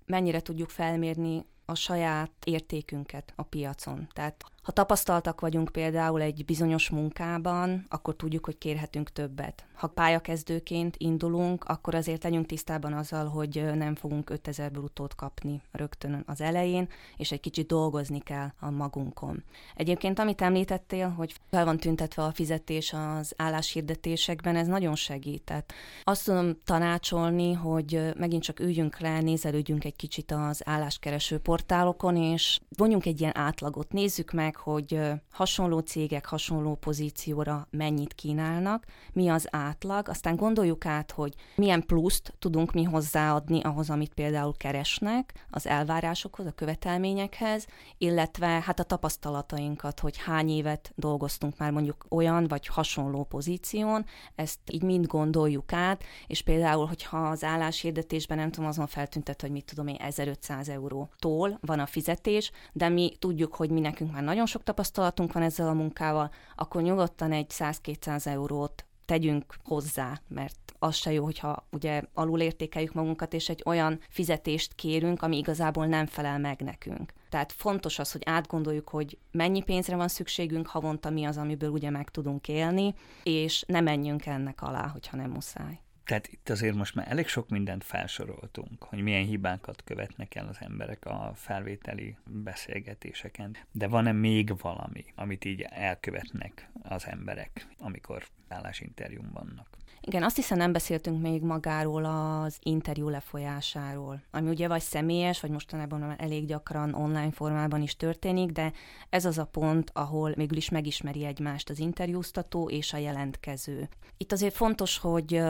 [0.08, 4.08] mennyire tudjuk felmérni a saját értékünket a piacon.
[4.12, 9.66] Tehát ha tapasztaltak vagyunk például egy bizonyos munkában, akkor tudjuk, hogy kérhetünk többet.
[9.74, 16.22] Ha pályakezdőként indulunk, akkor azért legyünk tisztában azzal, hogy nem fogunk 5000 brutót kapni rögtön
[16.26, 19.44] az elején, és egy kicsit dolgozni kell a magunkon.
[19.74, 25.42] Egyébként, amit említettél, hogy fel van tüntetve a fizetés az álláshirdetésekben, ez nagyon segít.
[25.42, 25.72] Tehát
[26.04, 32.60] azt tudom tanácsolni, hogy megint csak üljünk le, nézelődjünk egy kicsit az álláskereső portálokon, és
[32.76, 39.48] vonjunk egy ilyen átlagot, nézzük meg, hogy hasonló cégek hasonló pozícióra mennyit kínálnak, mi az
[39.50, 45.66] átlag, aztán gondoljuk át, hogy milyen pluszt tudunk mi hozzáadni ahhoz, amit például keresnek, az
[45.66, 47.66] elvárásokhoz, a követelményekhez,
[47.98, 54.58] illetve hát a tapasztalatainkat, hogy hány évet dolgoztunk már mondjuk olyan vagy hasonló pozíción, ezt
[54.70, 59.64] így mind gondoljuk át, és például, hogyha az álláshirdetésben nem tudom, azon feltüntet, hogy mit
[59.64, 64.37] tudom én, 1500 eurótól van a fizetés, de mi tudjuk, hogy mi nekünk már nagyon
[64.46, 70.94] sok tapasztalatunk van ezzel a munkával, akkor nyugodtan egy 100-200 eurót tegyünk hozzá, mert az
[70.94, 76.38] se jó, hogyha ugye alulértékeljük magunkat, és egy olyan fizetést kérünk, ami igazából nem felel
[76.38, 77.12] meg nekünk.
[77.28, 81.90] Tehát fontos az, hogy átgondoljuk, hogy mennyi pénzre van szükségünk havonta, mi az, amiből ugye
[81.90, 85.80] meg tudunk élni, és ne menjünk ennek alá, hogyha nem muszáj.
[86.08, 90.56] Tehát itt azért most már elég sok mindent felsoroltunk, hogy milyen hibákat követnek el az
[90.60, 93.56] emberek a felvételi beszélgetéseken.
[93.72, 99.66] De van-e még valami, amit így elkövetnek az emberek, amikor állásinterjún vannak?
[100.00, 105.50] Igen, azt hiszem nem beszéltünk még magáról az interjú lefolyásáról, ami ugye vagy személyes, vagy
[105.50, 108.72] mostanában elég gyakran online formában is történik, de
[109.10, 113.88] ez az a pont, ahol mégis is megismeri egymást az interjúztató és a jelentkező.
[114.16, 115.42] Itt azért fontos, hogy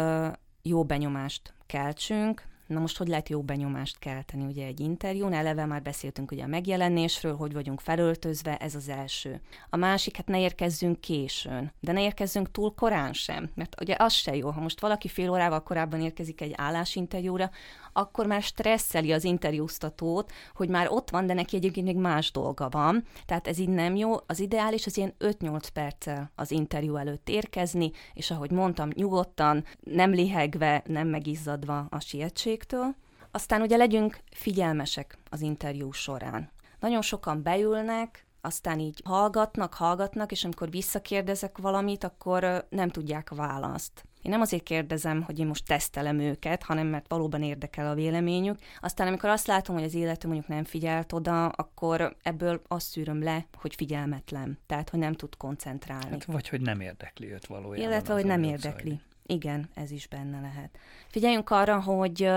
[0.62, 5.32] jó benyomást keltsünk, Na most hogy lehet jó benyomást kelteni ugye egy interjún?
[5.32, 9.40] Eleve már beszéltünk ugye a megjelenésről, hogy vagyunk felöltözve, ez az első.
[9.70, 14.12] A másik, hát ne érkezzünk későn, de ne érkezzünk túl korán sem, mert ugye az
[14.12, 17.50] se jó, ha most valaki fél órával korábban érkezik egy állásinterjúra,
[17.98, 22.68] akkor már stresszeli az interjúztatót, hogy már ott van, de neki egyébként még más dolga
[22.68, 23.04] van.
[23.26, 24.16] Tehát ez így nem jó.
[24.26, 30.10] Az ideális az ilyen 5-8 perccel az interjú előtt érkezni, és ahogy mondtam, nyugodtan, nem
[30.10, 32.94] lihegve, nem megizzadva a sietségtől.
[33.30, 36.50] Aztán ugye legyünk figyelmesek az interjú során.
[36.80, 43.34] Nagyon sokan beülnek, aztán így hallgatnak, hallgatnak, és amikor visszakérdezek valamit, akkor nem tudják a
[43.34, 44.07] választ.
[44.28, 48.58] Én nem azért kérdezem, hogy én most tesztelem őket, hanem mert valóban érdekel a véleményük.
[48.80, 53.22] Aztán amikor azt látom, hogy az illető mondjuk nem figyelt oda, akkor ebből azt szűröm
[53.22, 56.10] le, hogy figyelmetlen, tehát hogy nem tud koncentrálni.
[56.10, 57.90] Hát, vagy hogy nem érdekli őt valójában.
[57.90, 58.88] Illetve, hogy nem érdekli.
[58.88, 59.00] Zajlik.
[59.26, 60.78] Igen, ez is benne lehet.
[61.06, 62.30] Figyeljünk arra, hogy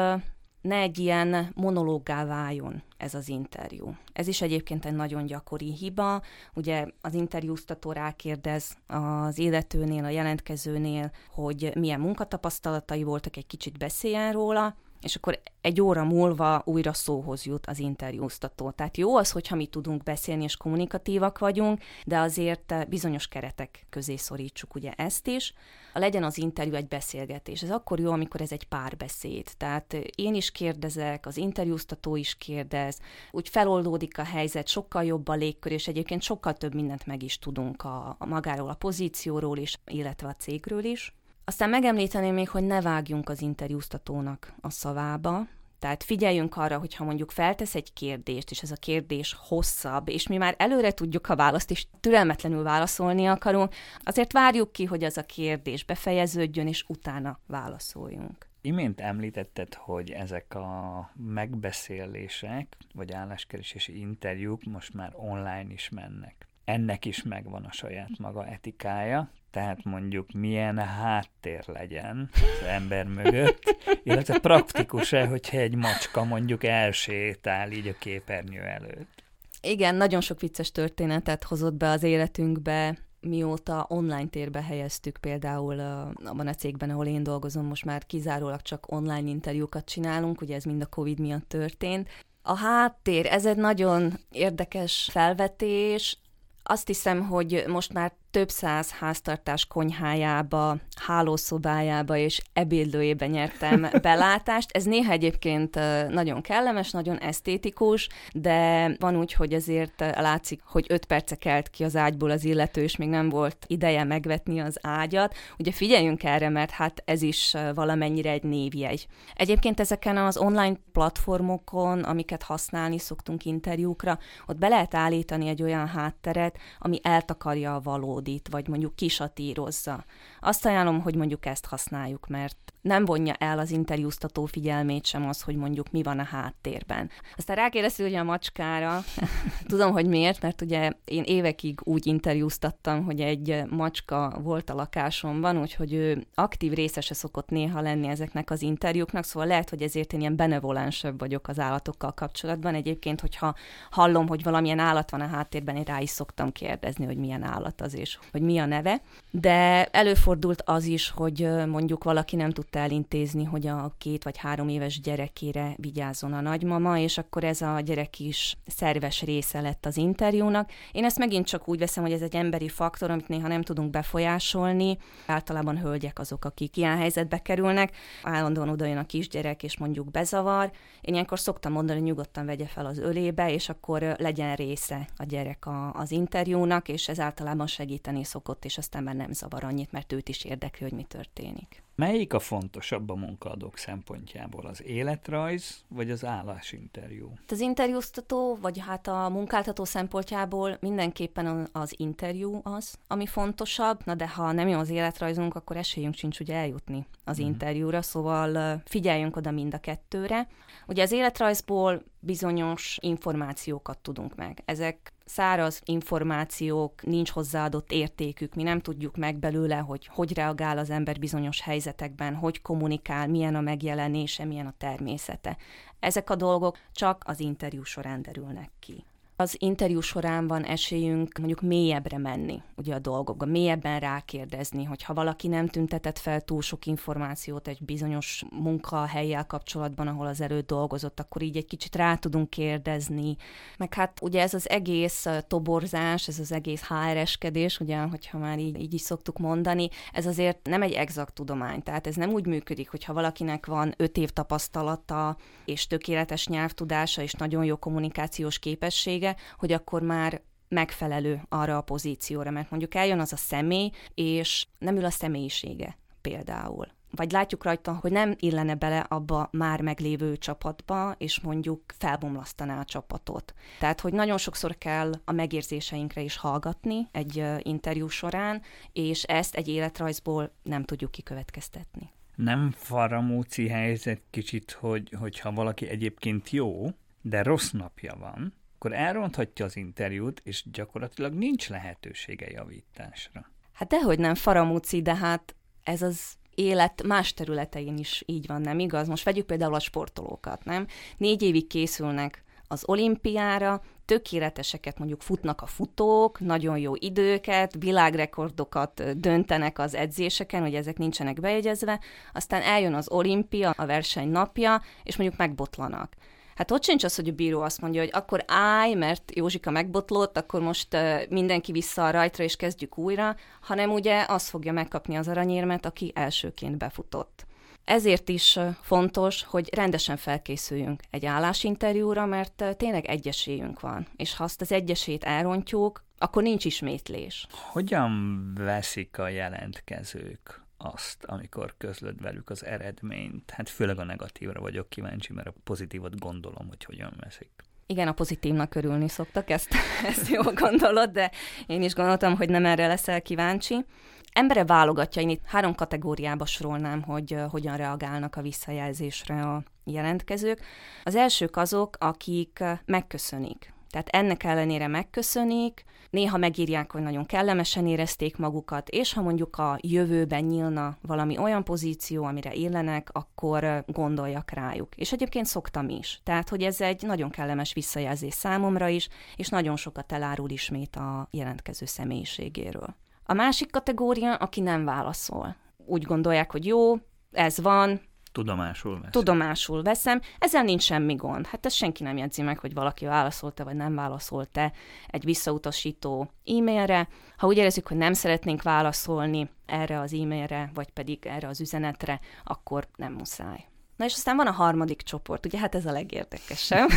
[0.62, 3.96] ne egy ilyen monológgá váljon ez az interjú.
[4.14, 6.22] Ez is egyébként egy nagyon gyakori hiba.
[6.54, 14.32] Ugye az interjúztató rákérdez az illetőnél, a jelentkezőnél, hogy milyen munkatapasztalatai voltak, egy kicsit beszéljen
[14.32, 18.72] róla, és akkor egy óra múlva újra szóhoz jut az interjúztató.
[18.72, 24.16] Tehát jó az, hogyha mi tudunk beszélni és kommunikatívak vagyunk, de azért bizonyos keretek közé
[24.16, 25.54] szorítsuk ugye ezt is.
[25.94, 27.62] Legyen az interjú egy beszélgetés.
[27.62, 29.48] Ez akkor jó, amikor ez egy párbeszéd.
[29.58, 33.00] Tehát én is kérdezek, az interjúztató is kérdez,
[33.32, 37.40] úgy feloldódik a helyzet, sokkal jobb a légkör, és egyébként sokkal több mindent meg is
[37.40, 41.14] tudunk a, a magáról, a pozícióról is, illetve a cégről is.
[41.46, 45.48] Aztán megemlíteném még, hogy ne vágjunk az interjúztatónak a szavába,
[45.82, 50.28] tehát figyeljünk arra, hogy ha mondjuk feltesz egy kérdést, és ez a kérdés hosszabb, és
[50.28, 53.74] mi már előre tudjuk a választ, és türelmetlenül válaszolni akarunk,
[54.04, 58.48] azért várjuk ki, hogy az a kérdés befejeződjön, és utána válaszoljunk.
[58.62, 66.48] Imént említetted, hogy ezek a megbeszélések, vagy álláskeresési interjúk most már online is mennek.
[66.64, 73.76] Ennek is megvan a saját maga etikája, tehát mondjuk milyen háttér legyen az ember mögött,
[74.04, 79.24] illetve praktikus-e, hogyha egy macska mondjuk elsétál így a képernyő előtt.
[79.62, 85.80] Igen, nagyon sok vicces történetet hozott be az életünkbe, mióta online térbe helyeztük például
[86.26, 90.64] abban a cégben, ahol én dolgozom, most már kizárólag csak online interjúkat csinálunk, ugye ez
[90.64, 92.10] mind a Covid miatt történt.
[92.42, 96.18] A háttér, ez egy nagyon érdekes felvetés.
[96.64, 104.72] Azt hiszem, hogy most már több száz háztartás konyhájába, hálószobájába és ebédlőjébe nyertem belátást.
[104.72, 105.76] Ez néha egyébként
[106.10, 111.84] nagyon kellemes, nagyon esztétikus, de van úgy, hogy azért látszik, hogy öt perce kelt ki
[111.84, 115.36] az ágyból az illető, és még nem volt ideje megvetni az ágyat.
[115.58, 119.08] Ugye figyeljünk erre, mert hát ez is valamennyire egy névjegy.
[119.36, 125.88] Egyébként ezeken az online platformokon, amiket használni szoktunk interjúkra, ott be lehet állítani egy olyan
[125.88, 130.06] hátteret, ami eltakarja a valót hódít, vagy mondjuk kisatírozza.
[130.40, 135.42] Azt ajánlom, hogy mondjuk ezt használjuk, mert nem vonja el az interjúztató figyelmét sem az,
[135.42, 137.10] hogy mondjuk mi van a háttérben.
[137.38, 139.04] Aztán rákérdeztél ugye a macskára,
[139.68, 145.58] tudom, hogy miért, mert ugye én évekig úgy interjúztattam, hogy egy macska volt a lakásomban,
[145.58, 150.20] úgyhogy ő aktív részese szokott néha lenni ezeknek az interjúknak, szóval lehet, hogy ezért én
[150.20, 152.76] ilyen benevolensebb vagyok az állatokkal kapcsolatban.
[152.76, 153.56] Egyébként, hogyha
[153.90, 157.82] hallom, hogy valamilyen állat van a háttérben, én rá is szoktam kérdezni, hogy milyen állat
[157.82, 159.02] az és hogy mi a neve.
[159.32, 164.38] De előfordult az is, hogy mondjuk valaki nem tud tudta elintézni, hogy a két vagy
[164.38, 169.86] három éves gyerekére vigyázzon a nagymama, és akkor ez a gyerek is szerves része lett
[169.86, 170.70] az interjúnak.
[170.92, 173.90] Én ezt megint csak úgy veszem, hogy ez egy emberi faktor, amit néha nem tudunk
[173.90, 174.98] befolyásolni.
[175.26, 177.96] Általában hölgyek azok, akik ilyen helyzetbe kerülnek.
[178.24, 180.72] Állandóan oda jön a kisgyerek, és mondjuk bezavar.
[181.02, 185.24] Én ilyenkor szoktam mondani, hogy nyugodtan vegye fel az ölébe, és akkor legyen része a
[185.24, 187.68] gyerek a, az interjúnak, és ez általában
[188.02, 191.84] segíteni szokott, és aztán már nem zavar annyit, mert őt is érdekli, hogy mi történik
[191.96, 197.34] Melyik a fontosabb a munkaadók szempontjából, az életrajz vagy az állásinterjú?
[197.48, 204.28] Az interjúztató, vagy hát a munkáltató szempontjából mindenképpen az interjú az, ami fontosabb, na de
[204.28, 207.46] ha nem jó az életrajzunk, akkor esélyünk sincs ugye eljutni az mm.
[207.46, 210.48] interjúra, szóval figyeljünk oda mind a kettőre.
[210.88, 214.62] Ugye az életrajzból bizonyos információkat tudunk meg.
[214.66, 220.90] Ezek száraz információk, nincs hozzáadott értékük, mi nem tudjuk meg belőle, hogy hogy reagál az
[220.90, 225.58] ember bizonyos helyzetekben, hogy kommunikál, milyen a megjelenése, milyen a természete.
[226.00, 229.06] Ezek a dolgok csak az interjú során derülnek ki
[229.42, 235.14] az interjú során van esélyünk mondjuk mélyebbre menni ugye a dolgokba, mélyebben rákérdezni, hogy ha
[235.14, 241.20] valaki nem tüntetett fel túl sok információt egy bizonyos munkahelyjel kapcsolatban, ahol az előtt dolgozott,
[241.20, 243.36] akkor így egy kicsit rá tudunk kérdezni.
[243.78, 248.82] Meg hát ugye ez az egész toborzás, ez az egész HR-eskedés, ugye, hogyha már így,
[248.82, 251.84] így is szoktuk mondani, ez azért nem egy exakt tudomány.
[251.84, 257.22] Tehát ez nem úgy működik, hogy ha valakinek van öt év tapasztalata, és tökéletes nyelvtudása,
[257.22, 263.20] és nagyon jó kommunikációs képessége, hogy akkor már megfelelő arra a pozícióra, mert mondjuk eljön
[263.20, 266.88] az a személy, és nem ül a személyisége például.
[267.16, 272.86] Vagy látjuk rajta, hogy nem illene bele abba már meglévő csapatba, és mondjuk felbomlasztaná a
[272.86, 273.54] csapatot.
[273.80, 279.68] Tehát, hogy nagyon sokszor kell a megérzéseinkre is hallgatni egy interjú során, és ezt egy
[279.68, 282.12] életrajzból nem tudjuk kikövetkeztetni.
[282.36, 286.88] Nem faramúci helyzet kicsit, hogy, hogyha valaki egyébként jó,
[287.22, 293.52] de rossz napja van, akkor elronthatja az interjút, és gyakorlatilag nincs lehetősége javításra.
[293.74, 298.80] Hát dehogy nem, faramúci, de hát ez az élet más területein is így van, nem
[298.80, 299.08] igaz?
[299.08, 300.88] Most vegyük például a sportolókat, nem?
[301.18, 309.80] Négy évig készülnek az olimpiára, tökéleteseket mondjuk futnak a futók, nagyon jó időket, világrekordokat döntenek
[309.80, 312.00] az edzéseken, hogy ezek nincsenek bejegyezve,
[312.34, 316.16] aztán eljön az olimpia, a verseny napja, és mondjuk megbotlanak.
[316.56, 320.38] Hát ott sincs az, hogy a bíró azt mondja, hogy akkor állj, mert Józsika megbotlott,
[320.38, 320.98] akkor most
[321.30, 326.12] mindenki vissza a rajtra, és kezdjük újra, hanem ugye az fogja megkapni az aranyérmet, aki
[326.16, 327.46] elsőként befutott.
[327.86, 334.62] Ezért is fontos, hogy rendesen felkészüljünk egy állásinterjúra, mert tényleg egyesélyünk van, és ha azt
[334.62, 337.48] az egyesét elrontjuk, akkor nincs ismétlés.
[337.52, 343.52] Hogyan veszik a jelentkezők azt, amikor közlöd velük az eredményt.
[343.52, 347.50] Hát főleg a negatívra vagyok kíváncsi, mert a pozitívat gondolom, hogy hogyan veszik.
[347.86, 349.74] Igen, a pozitívnak örülni szoktak, ezt,
[350.12, 351.32] ezt jó gondolod, de
[351.68, 353.86] én is gondoltam, hogy nem erre leszel kíváncsi.
[354.34, 360.60] Embere válogatja, én itt három kategóriába sorolnám, hogy hogyan reagálnak a visszajelzésre a jelentkezők.
[361.04, 363.74] Az elsők azok, akik megköszönik.
[363.92, 369.78] Tehát ennek ellenére megköszönik, néha megírják, hogy nagyon kellemesen érezték magukat, és ha mondjuk a
[369.82, 374.96] jövőben nyílna valami olyan pozíció, amire illenek, akkor gondoljak rájuk.
[374.96, 376.22] És egyébként szoktam is.
[376.24, 381.28] Tehát, hogy ez egy nagyon kellemes visszajelzés számomra is, és nagyon sokat elárul ismét a
[381.32, 382.96] jelentkező személyiségéről.
[383.24, 385.56] A másik kategória, aki nem válaszol.
[385.86, 386.96] Úgy gondolják, hogy jó,
[387.32, 388.02] ez van,
[388.32, 389.12] Tudomásul veszem.
[389.12, 390.22] Tudomásul veszem.
[390.40, 391.46] Ezzel nincs semmi gond.
[391.46, 394.72] Hát ez senki nem jegyzi meg, hogy valaki válaszolta, vagy nem válaszolta
[395.08, 397.08] egy visszautasító e-mailre.
[397.38, 402.20] Ha úgy érezzük, hogy nem szeretnénk válaszolni erre az e-mailre, vagy pedig erre az üzenetre,
[402.44, 403.66] akkor nem muszáj.
[403.96, 406.90] Na és aztán van a harmadik csoport, ugye hát ez a legérdekesebb,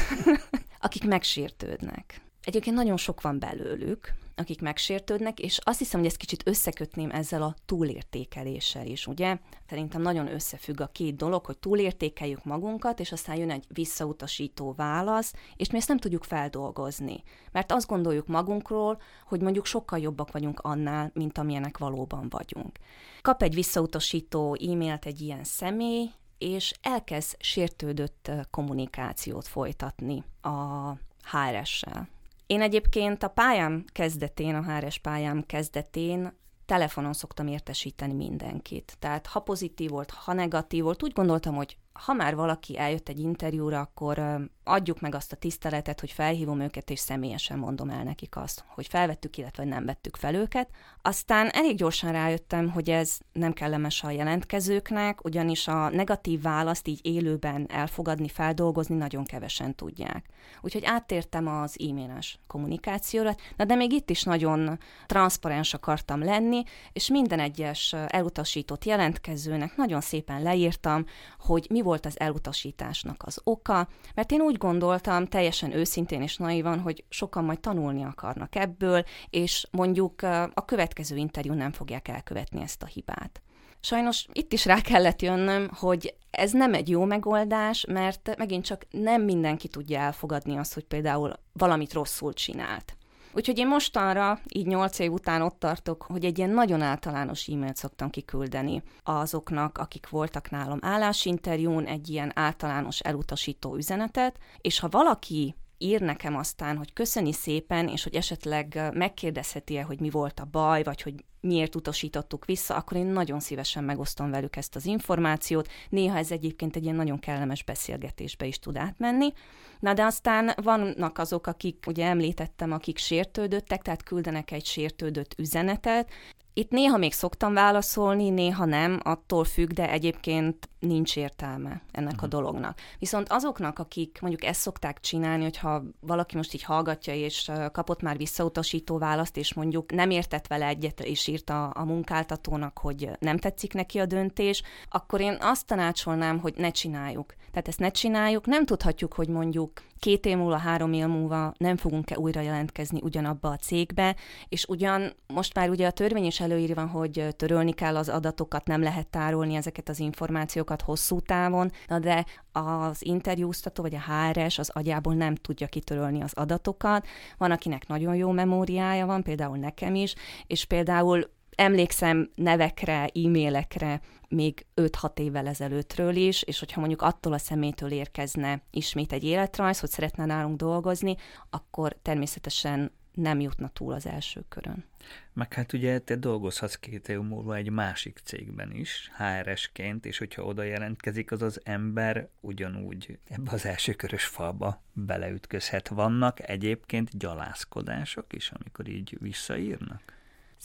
[0.81, 2.21] akik megsértődnek.
[2.43, 7.43] Egyébként nagyon sok van belőlük, akik megsértődnek, és azt hiszem, hogy ezt kicsit összekötném ezzel
[7.43, 9.39] a túlértékeléssel is, ugye?
[9.69, 15.33] Szerintem nagyon összefügg a két dolog, hogy túlértékeljük magunkat, és aztán jön egy visszautasító válasz,
[15.57, 17.23] és mi ezt nem tudjuk feldolgozni.
[17.53, 22.79] Mert azt gondoljuk magunkról, hogy mondjuk sokkal jobbak vagyunk annál, mint amilyenek valóban vagyunk.
[23.23, 30.91] Kap egy visszautasító e-mailt egy ilyen személy, és elkezd sértődött kommunikációt folytatni a
[31.31, 32.09] HRS-sel.
[32.47, 38.97] Én egyébként a pályám kezdetén, a HRS pályám kezdetén telefonon szoktam értesíteni mindenkit.
[38.99, 43.19] Tehát ha pozitív volt, ha negatív volt, úgy gondoltam, hogy ha már valaki eljött egy
[43.19, 44.23] interjúra, akkor
[44.65, 48.87] adjuk meg azt a tiszteletet, hogy felhívom őket, és személyesen mondom el nekik azt, hogy
[48.87, 50.69] felvettük, illetve nem vettük fel őket.
[51.03, 57.01] Aztán elég gyorsan rájöttem, hogy ez nem kellemes a jelentkezőknek, ugyanis a negatív választ így
[57.03, 60.27] élőben elfogadni, feldolgozni nagyon kevesen tudják.
[60.61, 67.09] Úgyhogy áttértem az e-mailes kommunikációra, na de még itt is nagyon transzparens akartam lenni, és
[67.09, 71.05] minden egyes elutasított jelentkezőnek nagyon szépen leírtam,
[71.39, 76.81] hogy mi volt az elutasításnak az oka, mert én úgy gondoltam, teljesen őszintén és naivan,
[76.81, 80.23] hogy sokan majd tanulni akarnak ebből, és mondjuk
[80.55, 83.43] a következő interjú nem fogják elkövetni ezt a hibát.
[83.81, 88.87] Sajnos itt is rá kellett jönnöm, hogy ez nem egy jó megoldás, mert megint csak
[88.91, 92.97] nem mindenki tudja elfogadni azt, hogy például valamit rosszul csinált.
[93.37, 97.77] Úgyhogy én mostanra, így nyolc év után ott tartok, hogy egy ilyen nagyon általános e-mailt
[97.77, 105.55] szoktam kiküldeni azoknak, akik voltak nálam állásinterjún, egy ilyen általános elutasító üzenetet, és ha valaki
[105.79, 110.83] ír nekem aztán, hogy köszöni szépen, és hogy esetleg megkérdezheti-e, hogy mi volt a baj,
[110.83, 115.69] vagy hogy miért utasítottuk vissza, akkor én nagyon szívesen megosztom velük ezt az információt.
[115.89, 119.33] Néha ez egyébként egy ilyen nagyon kellemes beszélgetésbe is tud átmenni.
[119.81, 126.11] Na de aztán vannak azok, akik, ugye említettem, akik sértődöttek, tehát küldenek egy sértődött üzenetet,
[126.57, 132.27] itt néha még szoktam válaszolni, néha nem, attól függ, de egyébként nincs értelme ennek a
[132.27, 132.29] mhm.
[132.29, 132.79] dolognak.
[132.99, 138.17] Viszont azoknak, akik mondjuk ezt szokták csinálni, hogyha valaki most így hallgatja, és kapott már
[138.17, 143.73] visszautasító választ, és mondjuk nem értett vele egyet, és írta a munkáltatónak, hogy nem tetszik
[143.73, 147.35] neki a döntés, akkor én azt tanácsolnám, hogy ne csináljuk.
[147.51, 149.73] Tehát ezt ne csináljuk, nem tudhatjuk, hogy mondjuk
[150.05, 154.17] két év múlva, három év múlva nem fogunk-e újra jelentkezni ugyanabba a cégbe,
[154.49, 158.83] és ugyan most már ugye a törvény is előírva, hogy törölni kell az adatokat, nem
[158.83, 164.71] lehet tárolni ezeket az információkat hosszú távon, na de az interjúztató vagy a HRS az
[164.73, 167.07] agyából nem tudja kitörölni az adatokat.
[167.39, 170.15] Van, akinek nagyon jó memóriája van, például nekem is,
[170.47, 177.39] és például emlékszem nevekre, e-mailekre még 5-6 évvel ezelőttről is, és hogyha mondjuk attól a
[177.39, 181.17] szemétől érkezne ismét egy életrajz, hogy szeretne nálunk dolgozni,
[181.51, 184.85] akkor természetesen nem jutna túl az első körön.
[185.33, 190.43] Meg hát ugye te dolgozhatsz két év múlva egy másik cégben is, HRS-ként, és hogyha
[190.43, 195.89] oda jelentkezik az az ember, ugyanúgy ebbe az első körös falba beleütközhet.
[195.89, 200.03] Vannak egyébként gyalászkodások is, amikor így visszaírnak?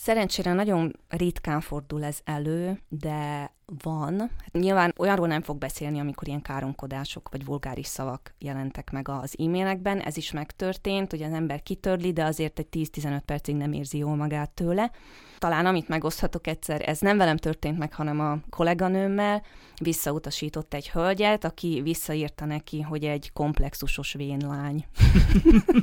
[0.01, 3.51] Szerencsére nagyon ritkán fordul ez elő, de
[3.83, 4.19] van.
[4.19, 9.35] Hát nyilván olyanról nem fog beszélni, amikor ilyen káromkodások vagy vulgáris szavak jelentek meg az
[9.39, 9.99] e-mailekben.
[9.99, 14.15] Ez is megtörtént, hogy az ember kitörli, de azért egy 10-15 percig nem érzi jól
[14.15, 14.91] magát tőle.
[15.39, 19.43] Talán amit megoszthatok egyszer, ez nem velem történt meg, hanem a kolléganőmmel,
[19.81, 24.85] visszautasított egy hölgyet, aki visszaírta neki, hogy egy komplexusos vénlány.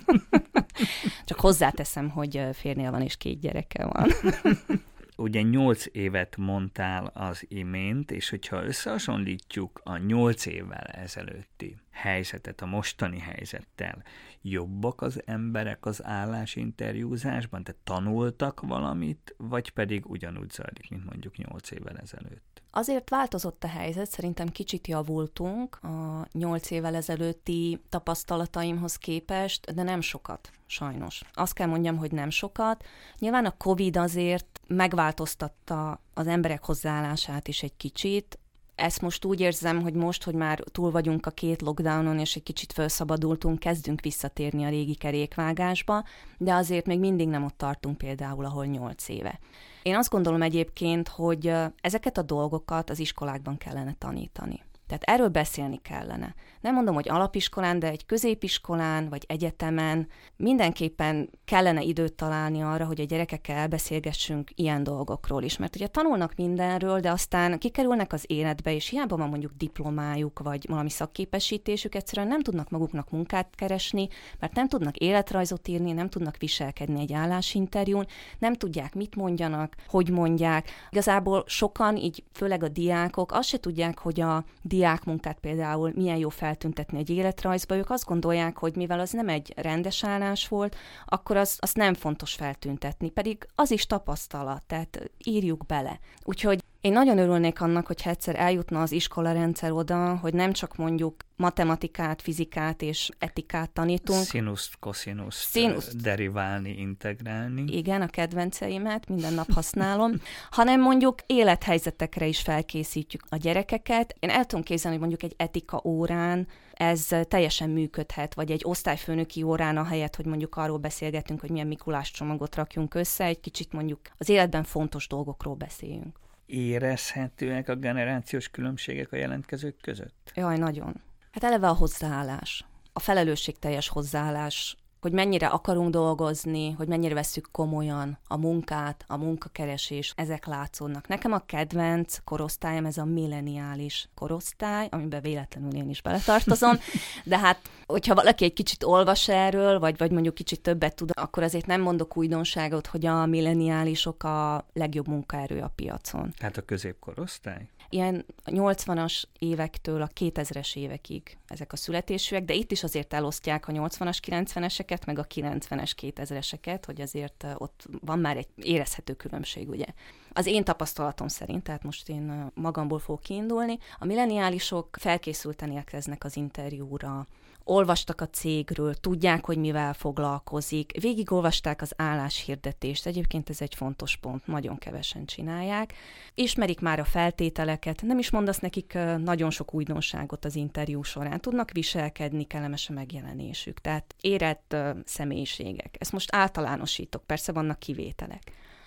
[1.25, 4.09] Csak hozzáteszem, hogy férnél van és két gyereke van.
[5.17, 12.67] Ugye nyolc évet mondtál az imént, és hogyha összehasonlítjuk a nyolc évvel ezelőtti helyzetet a
[12.67, 14.03] mostani helyzettel,
[14.43, 17.64] jobbak az emberek az állásinterjúzásban?
[17.64, 22.56] Tehát tanultak valamit, vagy pedig ugyanúgy zajlik, mint mondjuk nyolc évvel ezelőtt?
[22.77, 30.01] Azért változott a helyzet, szerintem kicsit javultunk a nyolc évvel ezelőtti tapasztalataimhoz képest, de nem
[30.01, 31.22] sokat, sajnos.
[31.35, 32.85] Azt kell mondjam, hogy nem sokat.
[33.18, 38.39] Nyilván a COVID azért megváltoztatta az emberek hozzáállását is egy kicsit,
[38.77, 42.43] ezt most úgy érzem, hogy most, hogy már túl vagyunk a két lockdownon, és egy
[42.43, 46.05] kicsit felszabadultunk, kezdünk visszatérni a régi kerékvágásba,
[46.39, 49.39] de azért még mindig nem ott tartunk például, ahol nyolc éve.
[49.83, 54.62] Én azt gondolom egyébként, hogy ezeket a dolgokat az iskolákban kellene tanítani.
[54.87, 56.34] Tehát erről beszélni kellene.
[56.61, 63.01] Nem mondom, hogy alapiskolán, de egy középiskolán vagy egyetemen mindenképpen kellene időt találni arra, hogy
[63.01, 65.57] a gyerekekkel elbeszélgessünk ilyen dolgokról is.
[65.57, 70.64] Mert ugye tanulnak mindenről, de aztán kikerülnek az életbe, és hiába van mondjuk diplomájuk, vagy
[70.68, 74.09] valami szakképesítésük, egyszerűen nem tudnak maguknak munkát keresni,
[74.41, 78.07] mert nem tudnak életrajzot írni, nem tudnak viselkedni egy állásinterjún,
[78.39, 80.70] nem tudják, mit mondjanak, hogy mondják.
[80.91, 84.45] Igazából sokan, így főleg a diákok, azt se tudják, hogy a
[84.77, 89.53] diákmunkát például milyen jó feltüntetni egy életrajzba, ők azt gondolják, hogy mivel az nem egy
[89.57, 95.66] rendes állás volt, akkor az, azt nem fontos feltüntetni, pedig az is tapasztalat, tehát írjuk
[95.66, 95.99] bele.
[96.24, 100.77] Úgyhogy én nagyon örülnék annak, hogy egyszer eljutna az iskola rendszer oda, hogy nem csak
[100.77, 104.24] mondjuk matematikát, fizikát és etikát tanítunk.
[104.24, 106.03] Sinuszt, kosinuszt Sinuszt.
[106.03, 107.77] deriválni, integrálni.
[107.77, 110.12] Igen, a kedvenceimet minden nap használom,
[110.51, 114.16] hanem mondjuk élethelyzetekre is felkészítjük a gyerekeket.
[114.18, 119.43] Én el tudom képzelni, hogy mondjuk egy etika órán ez teljesen működhet, vagy egy osztályfőnöki
[119.43, 124.01] órán, ahelyett, hogy mondjuk arról beszélgetünk, hogy milyen Mikulás csomagot rakjunk össze, egy kicsit mondjuk
[124.18, 130.33] az életben fontos dolgokról beszéljünk érezhetőek a generációs különbségek a jelentkezők között?
[130.35, 131.03] Jaj, nagyon.
[131.31, 132.65] Hát eleve a hozzáállás.
[132.93, 140.13] A felelősségteljes hozzáállás hogy mennyire akarunk dolgozni, hogy mennyire veszük komolyan a munkát, a munkakeresés,
[140.17, 141.09] ezek látszódnak.
[141.09, 146.79] Nekem a kedvenc korosztályom ez a milleniális korosztály, amiben véletlenül én is beletartozom,
[147.25, 151.43] de hát, hogyha valaki egy kicsit olvas erről, vagy, vagy mondjuk kicsit többet tud, akkor
[151.43, 156.35] azért nem mondok újdonságot, hogy a milleniálisok a legjobb munkaerő a piacon.
[156.39, 157.69] Tehát a középkorosztály?
[157.89, 163.72] Ilyen 80-as évektől a 2000-es évekig ezek a születésűek, de itt is azért elosztják a
[163.72, 169.87] 80-as, 90-eseket, meg a 90-es, 2000-eseket, hogy azért ott van már egy érezhető különbség, ugye.
[170.32, 176.37] Az én tapasztalatom szerint, tehát most én magamból fogok kiindulni, a milleniálisok felkészülten érkeznek az
[176.37, 177.26] interjúra,
[177.69, 184.47] olvastak a cégről, tudják, hogy mivel foglalkozik, végigolvasták az álláshirdetést, egyébként ez egy fontos pont,
[184.47, 185.95] nagyon kevesen csinálják,
[186.35, 191.71] ismerik már a feltételeket, nem is mondasz nekik nagyon sok újdonságot az interjú során, tudnak
[191.71, 195.97] viselkedni, kellemes a megjelenésük, tehát érett személyiségek.
[195.99, 198.43] Ezt most általánosítok, persze vannak kivételek.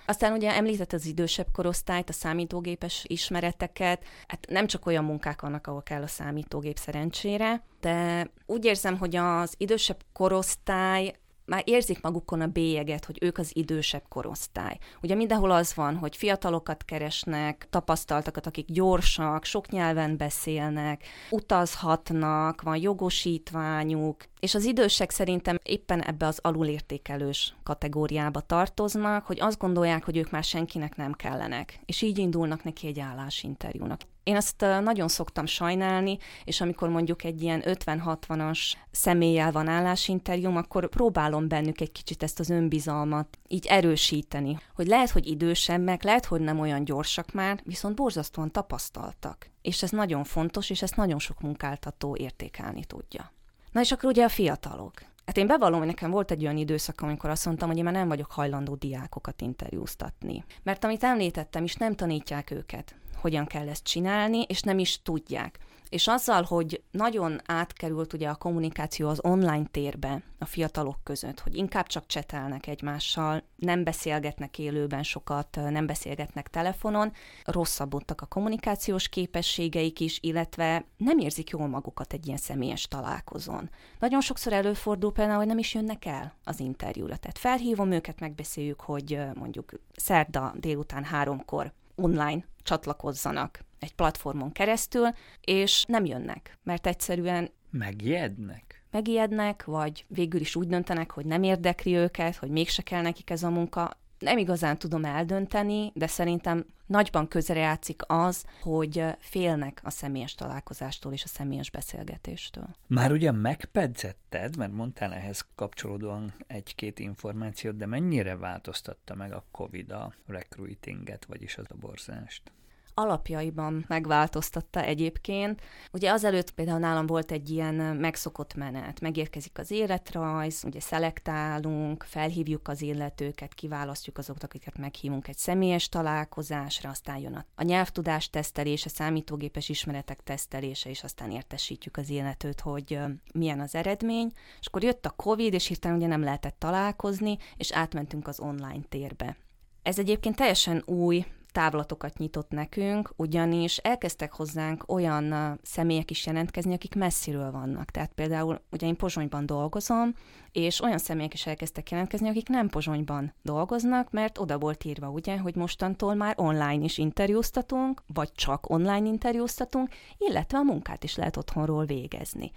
[0.10, 5.68] Aztán ugye említett az idősebb korosztályt, a számítógépes ismereteket, hát nem csak olyan munkák vannak,
[5.68, 11.14] ahol kell a számítógép szerencsére, de úgy érzem, hogy az idősebb korosztály
[11.50, 14.78] már érzik magukon a bélyeget, hogy ők az idősebb korosztály.
[15.02, 22.78] Ugye mindenhol az van, hogy fiatalokat keresnek, tapasztaltakat, akik gyorsak, sok nyelven beszélnek, utazhatnak, van
[22.78, 30.18] jogosítványuk, és az idősek szerintem éppen ebbe az alulértékelős kategóriába tartoznak, hogy azt gondolják, hogy
[30.18, 34.02] ők már senkinek nem kellenek, és így indulnak neki egy állásinterjúnak.
[34.30, 38.60] Én azt nagyon szoktam sajnálni, és amikor mondjuk egy ilyen 50-60-as
[38.92, 45.10] személlyel van állásinterjúm, akkor próbálom bennük egy kicsit ezt az önbizalmat így erősíteni, hogy lehet,
[45.10, 49.50] hogy idősebbek, lehet, hogy nem olyan gyorsak már, viszont borzasztóan tapasztaltak.
[49.62, 53.32] És ez nagyon fontos, és ezt nagyon sok munkáltató értékelni tudja.
[53.72, 54.94] Na és akkor ugye a fiatalok.
[55.26, 57.94] Hát én bevallom, hogy nekem volt egy olyan időszak, amikor azt mondtam, hogy én már
[57.94, 60.44] nem vagyok hajlandó diákokat interjúztatni.
[60.64, 65.60] Mert amit említettem is, nem tanítják őket, hogyan kell ezt csinálni, és nem is tudják.
[65.90, 71.56] És azzal, hogy nagyon átkerült ugye a kommunikáció az online térbe a fiatalok között, hogy
[71.56, 77.12] inkább csak csetelnek egymással, nem beszélgetnek élőben sokat, nem beszélgetnek telefonon,
[77.46, 83.70] rosszabbodtak a kommunikációs képességeik is, illetve nem érzik jól magukat egy ilyen személyes találkozón.
[84.00, 87.18] Nagyon sokszor előfordul például, hogy nem is jönnek el az interjúra.
[87.18, 95.08] Tehát felhívom őket, megbeszéljük, hogy mondjuk szerda délután háromkor online csatlakozzanak egy platformon keresztül,
[95.42, 98.84] és nem jönnek, mert egyszerűen megijednek.
[98.92, 103.44] Megijednek, vagy végül is úgy döntenek, hogy nem érdekli őket, hogy mégse kell nekik ez
[103.44, 103.92] a munka.
[104.20, 111.24] Nem igazán tudom eldönteni, de szerintem nagyban közrejátszik az, hogy félnek a személyes találkozástól és
[111.24, 112.68] a személyes beszélgetéstől.
[112.88, 119.92] Már ugye megpedzetted, mert mondtál ehhez kapcsolódóan egy-két információt, de mennyire változtatta meg a COVID
[119.92, 122.52] a recruitinget, vagyis az a borzást?
[123.00, 125.62] Alapjaiban megváltoztatta egyébként.
[125.92, 129.02] Ugye azelőtt például nálam volt egy ilyen megszokott menet.
[129.02, 136.90] Megérkezik az életrajz, ugye szelektálunk, felhívjuk az illetőket, kiválasztjuk azokat, akiket meghívunk egy személyes találkozásra,
[136.90, 143.00] aztán jön a, nyelvtudás tesztelése, számítógépes ismeretek tesztelése, és aztán értesítjük az illetőt, hogy
[143.34, 144.32] milyen az eredmény.
[144.60, 148.84] És akkor jött a Covid, és hirtelen ugye nem lehetett találkozni, és átmentünk az online
[148.90, 149.38] térbe.
[149.84, 156.96] Ez egyébként teljesen új távlatokat nyitott nekünk, ugyanis elkezdtek hozzánk olyan személyek is jelentkezni, akik
[156.96, 157.92] messziről vannak.
[157.92, 160.14] Tehát például, ugye én Pozsonyban dolgozom,
[160.52, 165.38] és olyan személyek is elkezdtek jelentkezni, akik nem Pozsonyban dolgoznak, mert oda volt írva, ugye,
[165.38, 171.38] hogy mostantól már online is interjúztatunk, vagy csak online interjúztatunk, illetve a munkát is lehet
[171.38, 172.52] otthonról végezni.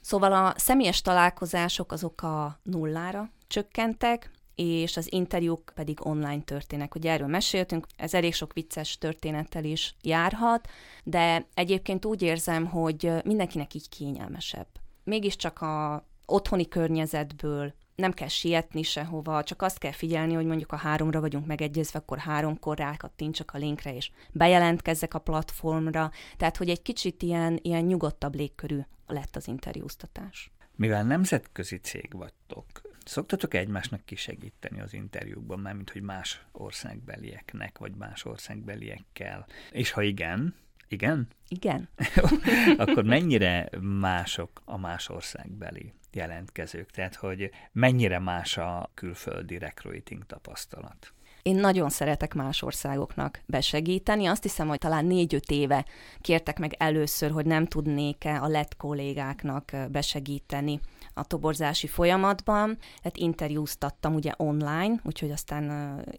[0.00, 6.94] Szóval a személyes találkozások azok a nullára csökkentek, és az interjúk pedig online történnek.
[6.94, 10.68] Ugye erről meséltünk, ez elég sok vicces történettel is járhat,
[11.04, 14.66] de egyébként úgy érzem, hogy mindenkinek így kényelmesebb.
[15.04, 20.76] Mégiscsak a otthoni környezetből nem kell sietni sehova, csak azt kell figyelni, hogy mondjuk a
[20.76, 26.82] háromra vagyunk megegyezve, akkor háromkor rákattintsak a linkre, és bejelentkezzek a platformra, tehát hogy egy
[26.82, 30.50] kicsit ilyen, ilyen nyugodtabb légkörű lett az interjúztatás.
[30.74, 32.66] Mivel nemzetközi cég vagytok,
[33.08, 39.46] Szoktatok egymásnak kisegíteni az interjúkban, mármint hogy más országbelieknek, vagy más országbeliekkel?
[39.70, 40.54] És ha igen,
[40.88, 41.28] igen?
[41.48, 41.88] Igen.
[42.82, 46.90] Akkor mennyire mások a más országbeli jelentkezők?
[46.90, 51.12] Tehát, hogy mennyire más a külföldi recruiting tapasztalat?
[51.42, 54.26] Én nagyon szeretek más országoknak besegíteni.
[54.26, 55.84] Azt hiszem, hogy talán négy-öt éve
[56.20, 60.80] kértek meg először, hogy nem tudnék-e a lett kollégáknak besegíteni
[61.18, 62.78] a toborzási folyamatban.
[62.78, 65.64] Tehát interjúztattam ugye online, úgyhogy aztán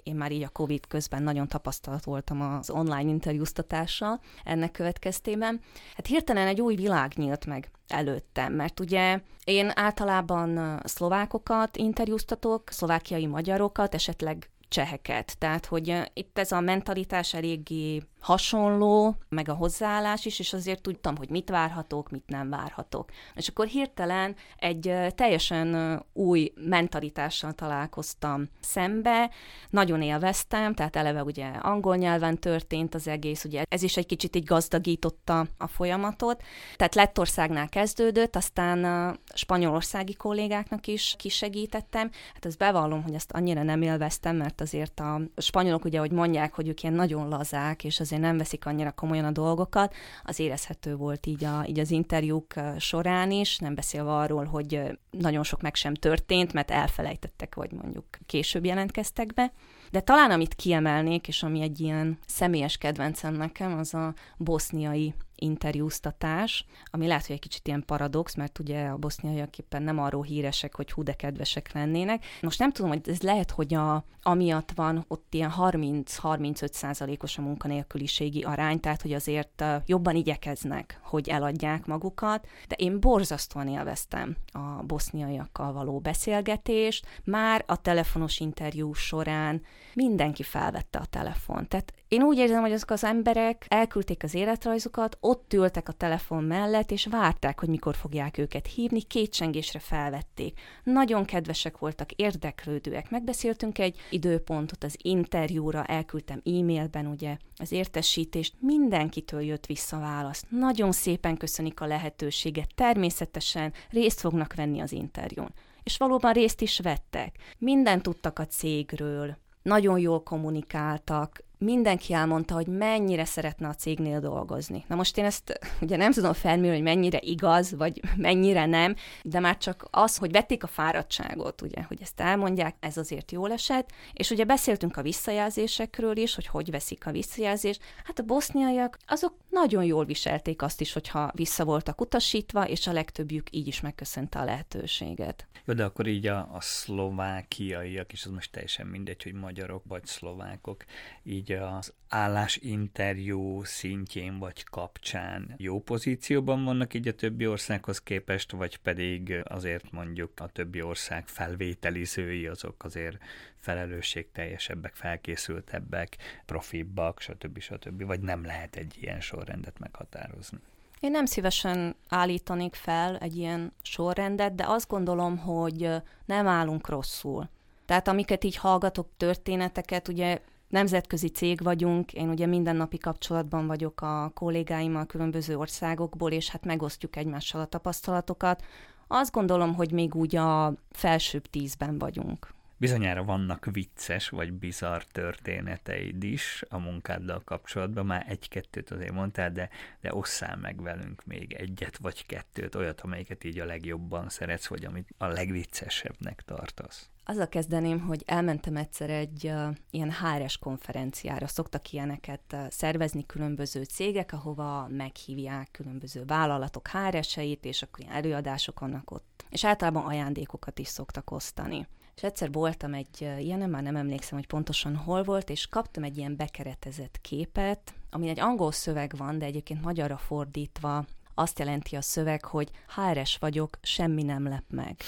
[0.04, 5.62] én már így a Covid közben nagyon tapasztalat voltam az online interjúztatással ennek következtében.
[5.95, 13.26] Hát hirtelen egy új világ nyílt meg előttem, mert ugye én általában szlovákokat interjúztatok, szlovákiai
[13.26, 15.38] magyarokat, esetleg cseheket.
[15.38, 21.18] Tehát, hogy itt ez a mentalitás eléggé hasonló, meg a hozzáállás is, és azért tudtam,
[21.18, 23.09] hogy mit várhatok, mit nem várhatok.
[23.36, 29.30] És akkor hirtelen egy teljesen új mentalitással találkoztam szembe,
[29.70, 34.36] nagyon élveztem, tehát eleve ugye angol nyelven történt az egész, ugye ez is egy kicsit
[34.36, 36.43] így gazdagította a folyamatot.
[36.76, 42.09] Tehát Lettországnál kezdődött, aztán a spanyolországi kollégáknak is kisegítettem.
[42.34, 46.53] Hát ezt bevallom, hogy ezt annyira nem élveztem, mert azért a spanyolok ugye, hogy mondják,
[46.53, 50.95] hogy ők ilyen nagyon lazák, és azért nem veszik annyira komolyan a dolgokat, az érezhető
[50.95, 55.76] volt így, a, így az interjúk során is, nem beszélve arról, hogy nagyon sok meg
[55.76, 59.51] sem történt, mert elfelejtettek, vagy mondjuk később jelentkeztek be.
[59.91, 66.66] De talán amit kiemelnék, és ami egy ilyen személyes kedvencem nekem, az a boszniai interjúztatás,
[66.86, 70.76] ami lehet, hogy egy kicsit ilyen paradox, mert ugye a boszniaiak éppen nem arról híresek,
[70.76, 72.26] hogy hú de kedvesek lennének.
[72.42, 77.42] Most nem tudom, hogy ez lehet, hogy a, amiatt van ott ilyen 30-35 százalékos a
[77.42, 84.84] munkanélküliségi arány, tehát hogy azért jobban igyekeznek, hogy eladják magukat, de én borzasztóan élveztem a
[84.84, 89.62] boszniaiakkal való beszélgetést, már a telefonos interjú során
[89.94, 91.68] mindenki felvette a telefon.
[91.68, 96.43] Tehát én úgy érzem, hogy azok az emberek elküldték az életrajzukat, ott ültek a telefon
[96.43, 100.60] mellett, és várták, hogy mikor fogják őket hívni, kétsengésre felvették.
[100.84, 103.10] Nagyon kedvesek voltak, érdeklődőek.
[103.10, 110.45] Megbeszéltünk egy időpontot az interjúra, elküldtem e-mailben ugye az értesítést, mindenkitől jött vissza válasz.
[110.49, 115.53] Nagyon szépen köszönik a lehetőséget, természetesen részt fognak venni az interjún.
[115.84, 117.36] És valóban részt is vettek.
[117.58, 124.86] Mindent tudtak a cégről, nagyon jól kommunikáltak, mindenki elmondta, hogy mennyire szeretne a cégnél dolgozni.
[124.88, 129.39] Na most én ezt ugye nem tudom felmérni, hogy mennyire igaz, vagy mennyire nem, de
[129.39, 133.89] már csak az, hogy vették a fáradtságot, ugye, hogy ezt elmondják, ez azért jól esett,
[134.14, 137.82] és ugye beszéltünk a visszajelzésekről is, hogy hogy veszik a visszajelzést.
[138.03, 142.91] Hát a boszniaiak, azok nagyon jól viselték azt is, hogyha vissza voltak utasítva, és a
[142.91, 145.47] legtöbbjük így is megköszönte a lehetőséget.
[145.66, 150.05] Jó, de akkor így a, a szlovákiaiak, és az most teljesen mindegy, hogy magyarok vagy
[150.05, 150.86] szlovákok,
[151.24, 158.52] így így az állásinterjú szintjén vagy kapcsán jó pozícióban vannak így a többi országhoz képest,
[158.52, 163.18] vagy pedig azért mondjuk a többi ország felvételizői azok azért
[163.60, 167.60] felelősségteljesebbek, felkészültebbek, profibbak, stb.
[167.60, 168.06] stb.
[168.06, 170.58] Vagy nem lehet egy ilyen sorrendet meghatározni.
[171.00, 175.89] Én nem szívesen állítanék fel egy ilyen sorrendet, de azt gondolom, hogy
[176.26, 177.50] nem állunk rosszul.
[177.86, 184.32] Tehát amiket így hallgatok, történeteket, ugye nemzetközi cég vagyunk, én ugye mindennapi kapcsolatban vagyok a
[184.34, 188.63] kollégáimmal különböző országokból, és hát megosztjuk egymással a tapasztalatokat.
[189.07, 192.55] Azt gondolom, hogy még úgy a felsőbb tízben vagyunk.
[192.80, 199.70] Bizonyára vannak vicces vagy bizarr történeteid is a munkáddal kapcsolatban, már egy-kettőt azért mondtál, de,
[200.01, 204.86] de osszál meg velünk még egyet vagy kettőt, olyat, amelyiket így a legjobban szeretsz, vagy
[204.86, 207.09] amit a legviccesebbnek tartasz.
[207.30, 211.47] Azzal kezdeném, hogy elmentem egyszer egy uh, ilyen HRS konferenciára.
[211.47, 218.80] Szoktak ilyeneket uh, szervezni különböző cégek, ahova meghívják különböző vállalatok HRS-eit, és akkor ilyen előadások
[218.80, 219.45] vannak ott.
[219.49, 221.88] És általában ajándékokat is szoktak osztani.
[222.15, 226.03] És egyszer voltam egy uh, ilyen, már nem emlékszem, hogy pontosan hol volt, és kaptam
[226.03, 231.95] egy ilyen bekeretezett képet, ami egy angol szöveg van, de egyébként magyarra fordítva azt jelenti
[231.95, 235.01] a szöveg, hogy HRS vagyok, semmi nem lep meg.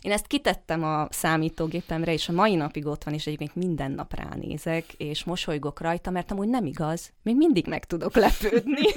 [0.00, 4.14] Én ezt kitettem a számítógépemre, és a mai napig ott van, és egyébként minden nap
[4.14, 8.82] ránézek, és mosolygok rajta, mert amúgy nem igaz, még mindig meg tudok lepődni.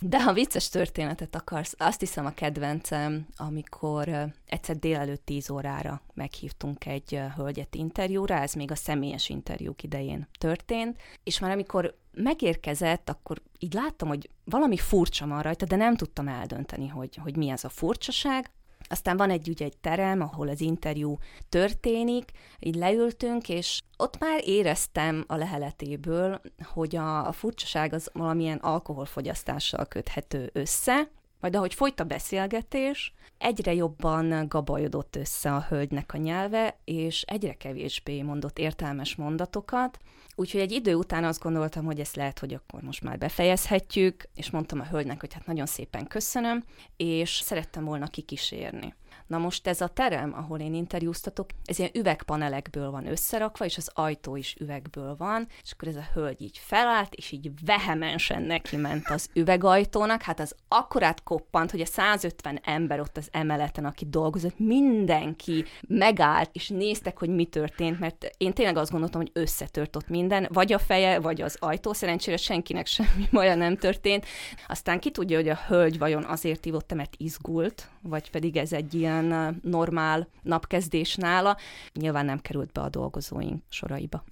[0.00, 6.86] De ha vicces történetet akarsz, azt hiszem a kedvencem, amikor egyszer délelőtt 10 órára meghívtunk
[6.86, 13.42] egy hölgyet interjúra, ez még a személyes interjúk idején történt, és már amikor megérkezett, akkor
[13.58, 17.64] így láttam, hogy valami furcsa van rajta, de nem tudtam eldönteni, hogy, hogy mi ez
[17.64, 18.50] a furcsaság.
[18.88, 21.18] Aztán van egy ugye egy terem, ahol az interjú
[21.48, 28.58] történik, így leültünk, és ott már éreztem a leheletéből, hogy a, a furcsaság az valamilyen
[28.58, 31.08] alkoholfogyasztással köthető össze,
[31.40, 37.52] Majd ahogy folyt a beszélgetés, egyre jobban gabajodott össze a hölgynek a nyelve, és egyre
[37.52, 39.98] kevésbé mondott értelmes mondatokat,
[40.38, 44.50] Úgyhogy egy idő után azt gondoltam, hogy ezt lehet, hogy akkor most már befejezhetjük, és
[44.50, 46.64] mondtam a hölgynek, hogy hát nagyon szépen köszönöm,
[46.96, 48.94] és szerettem volna kikísérni.
[49.26, 53.90] Na most ez a terem, ahol én interjúztatok, ez ilyen üvegpanelekből van összerakva, és az
[53.94, 58.76] ajtó is üvegből van, és akkor ez a hölgy így felállt, és így vehemensen neki
[58.76, 64.06] ment az üvegajtónak, hát az akkorát koppant, hogy a 150 ember ott az emeleten, aki
[64.10, 69.96] dolgozott, mindenki megállt, és néztek, hogy mi történt, mert én tényleg azt gondoltam, hogy összetört
[69.96, 74.26] ott minden, vagy a feje, vagy az ajtó, szerencsére senkinek semmi baja nem történt.
[74.68, 78.94] Aztán ki tudja, hogy a hölgy vajon azért hívott, mert izgult, vagy pedig ez egy
[78.94, 81.56] ilyen ilyen normál napkezdés nála,
[81.92, 84.24] nyilván nem került be a dolgozóink soraiba.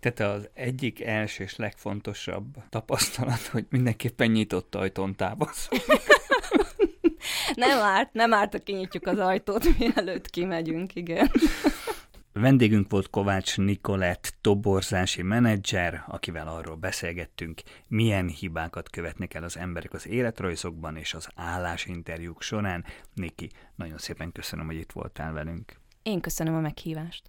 [0.00, 5.68] Tehát az egyik első és legfontosabb tapasztalat, hogy mindenképpen nyitott ajtón távoz.
[7.54, 11.30] nem árt, nem árt, hogy kinyitjuk az ajtót, mielőtt kimegyünk, igen.
[12.40, 19.92] Vendégünk volt Kovács Nikolett, toborzási menedzser, akivel arról beszélgettünk, milyen hibákat követnek el az emberek
[19.92, 22.84] az életrajzokban és az állásinterjúk során.
[23.14, 25.76] Niki, nagyon szépen köszönöm, hogy itt voltál velünk.
[26.02, 27.22] Én köszönöm a meghívást.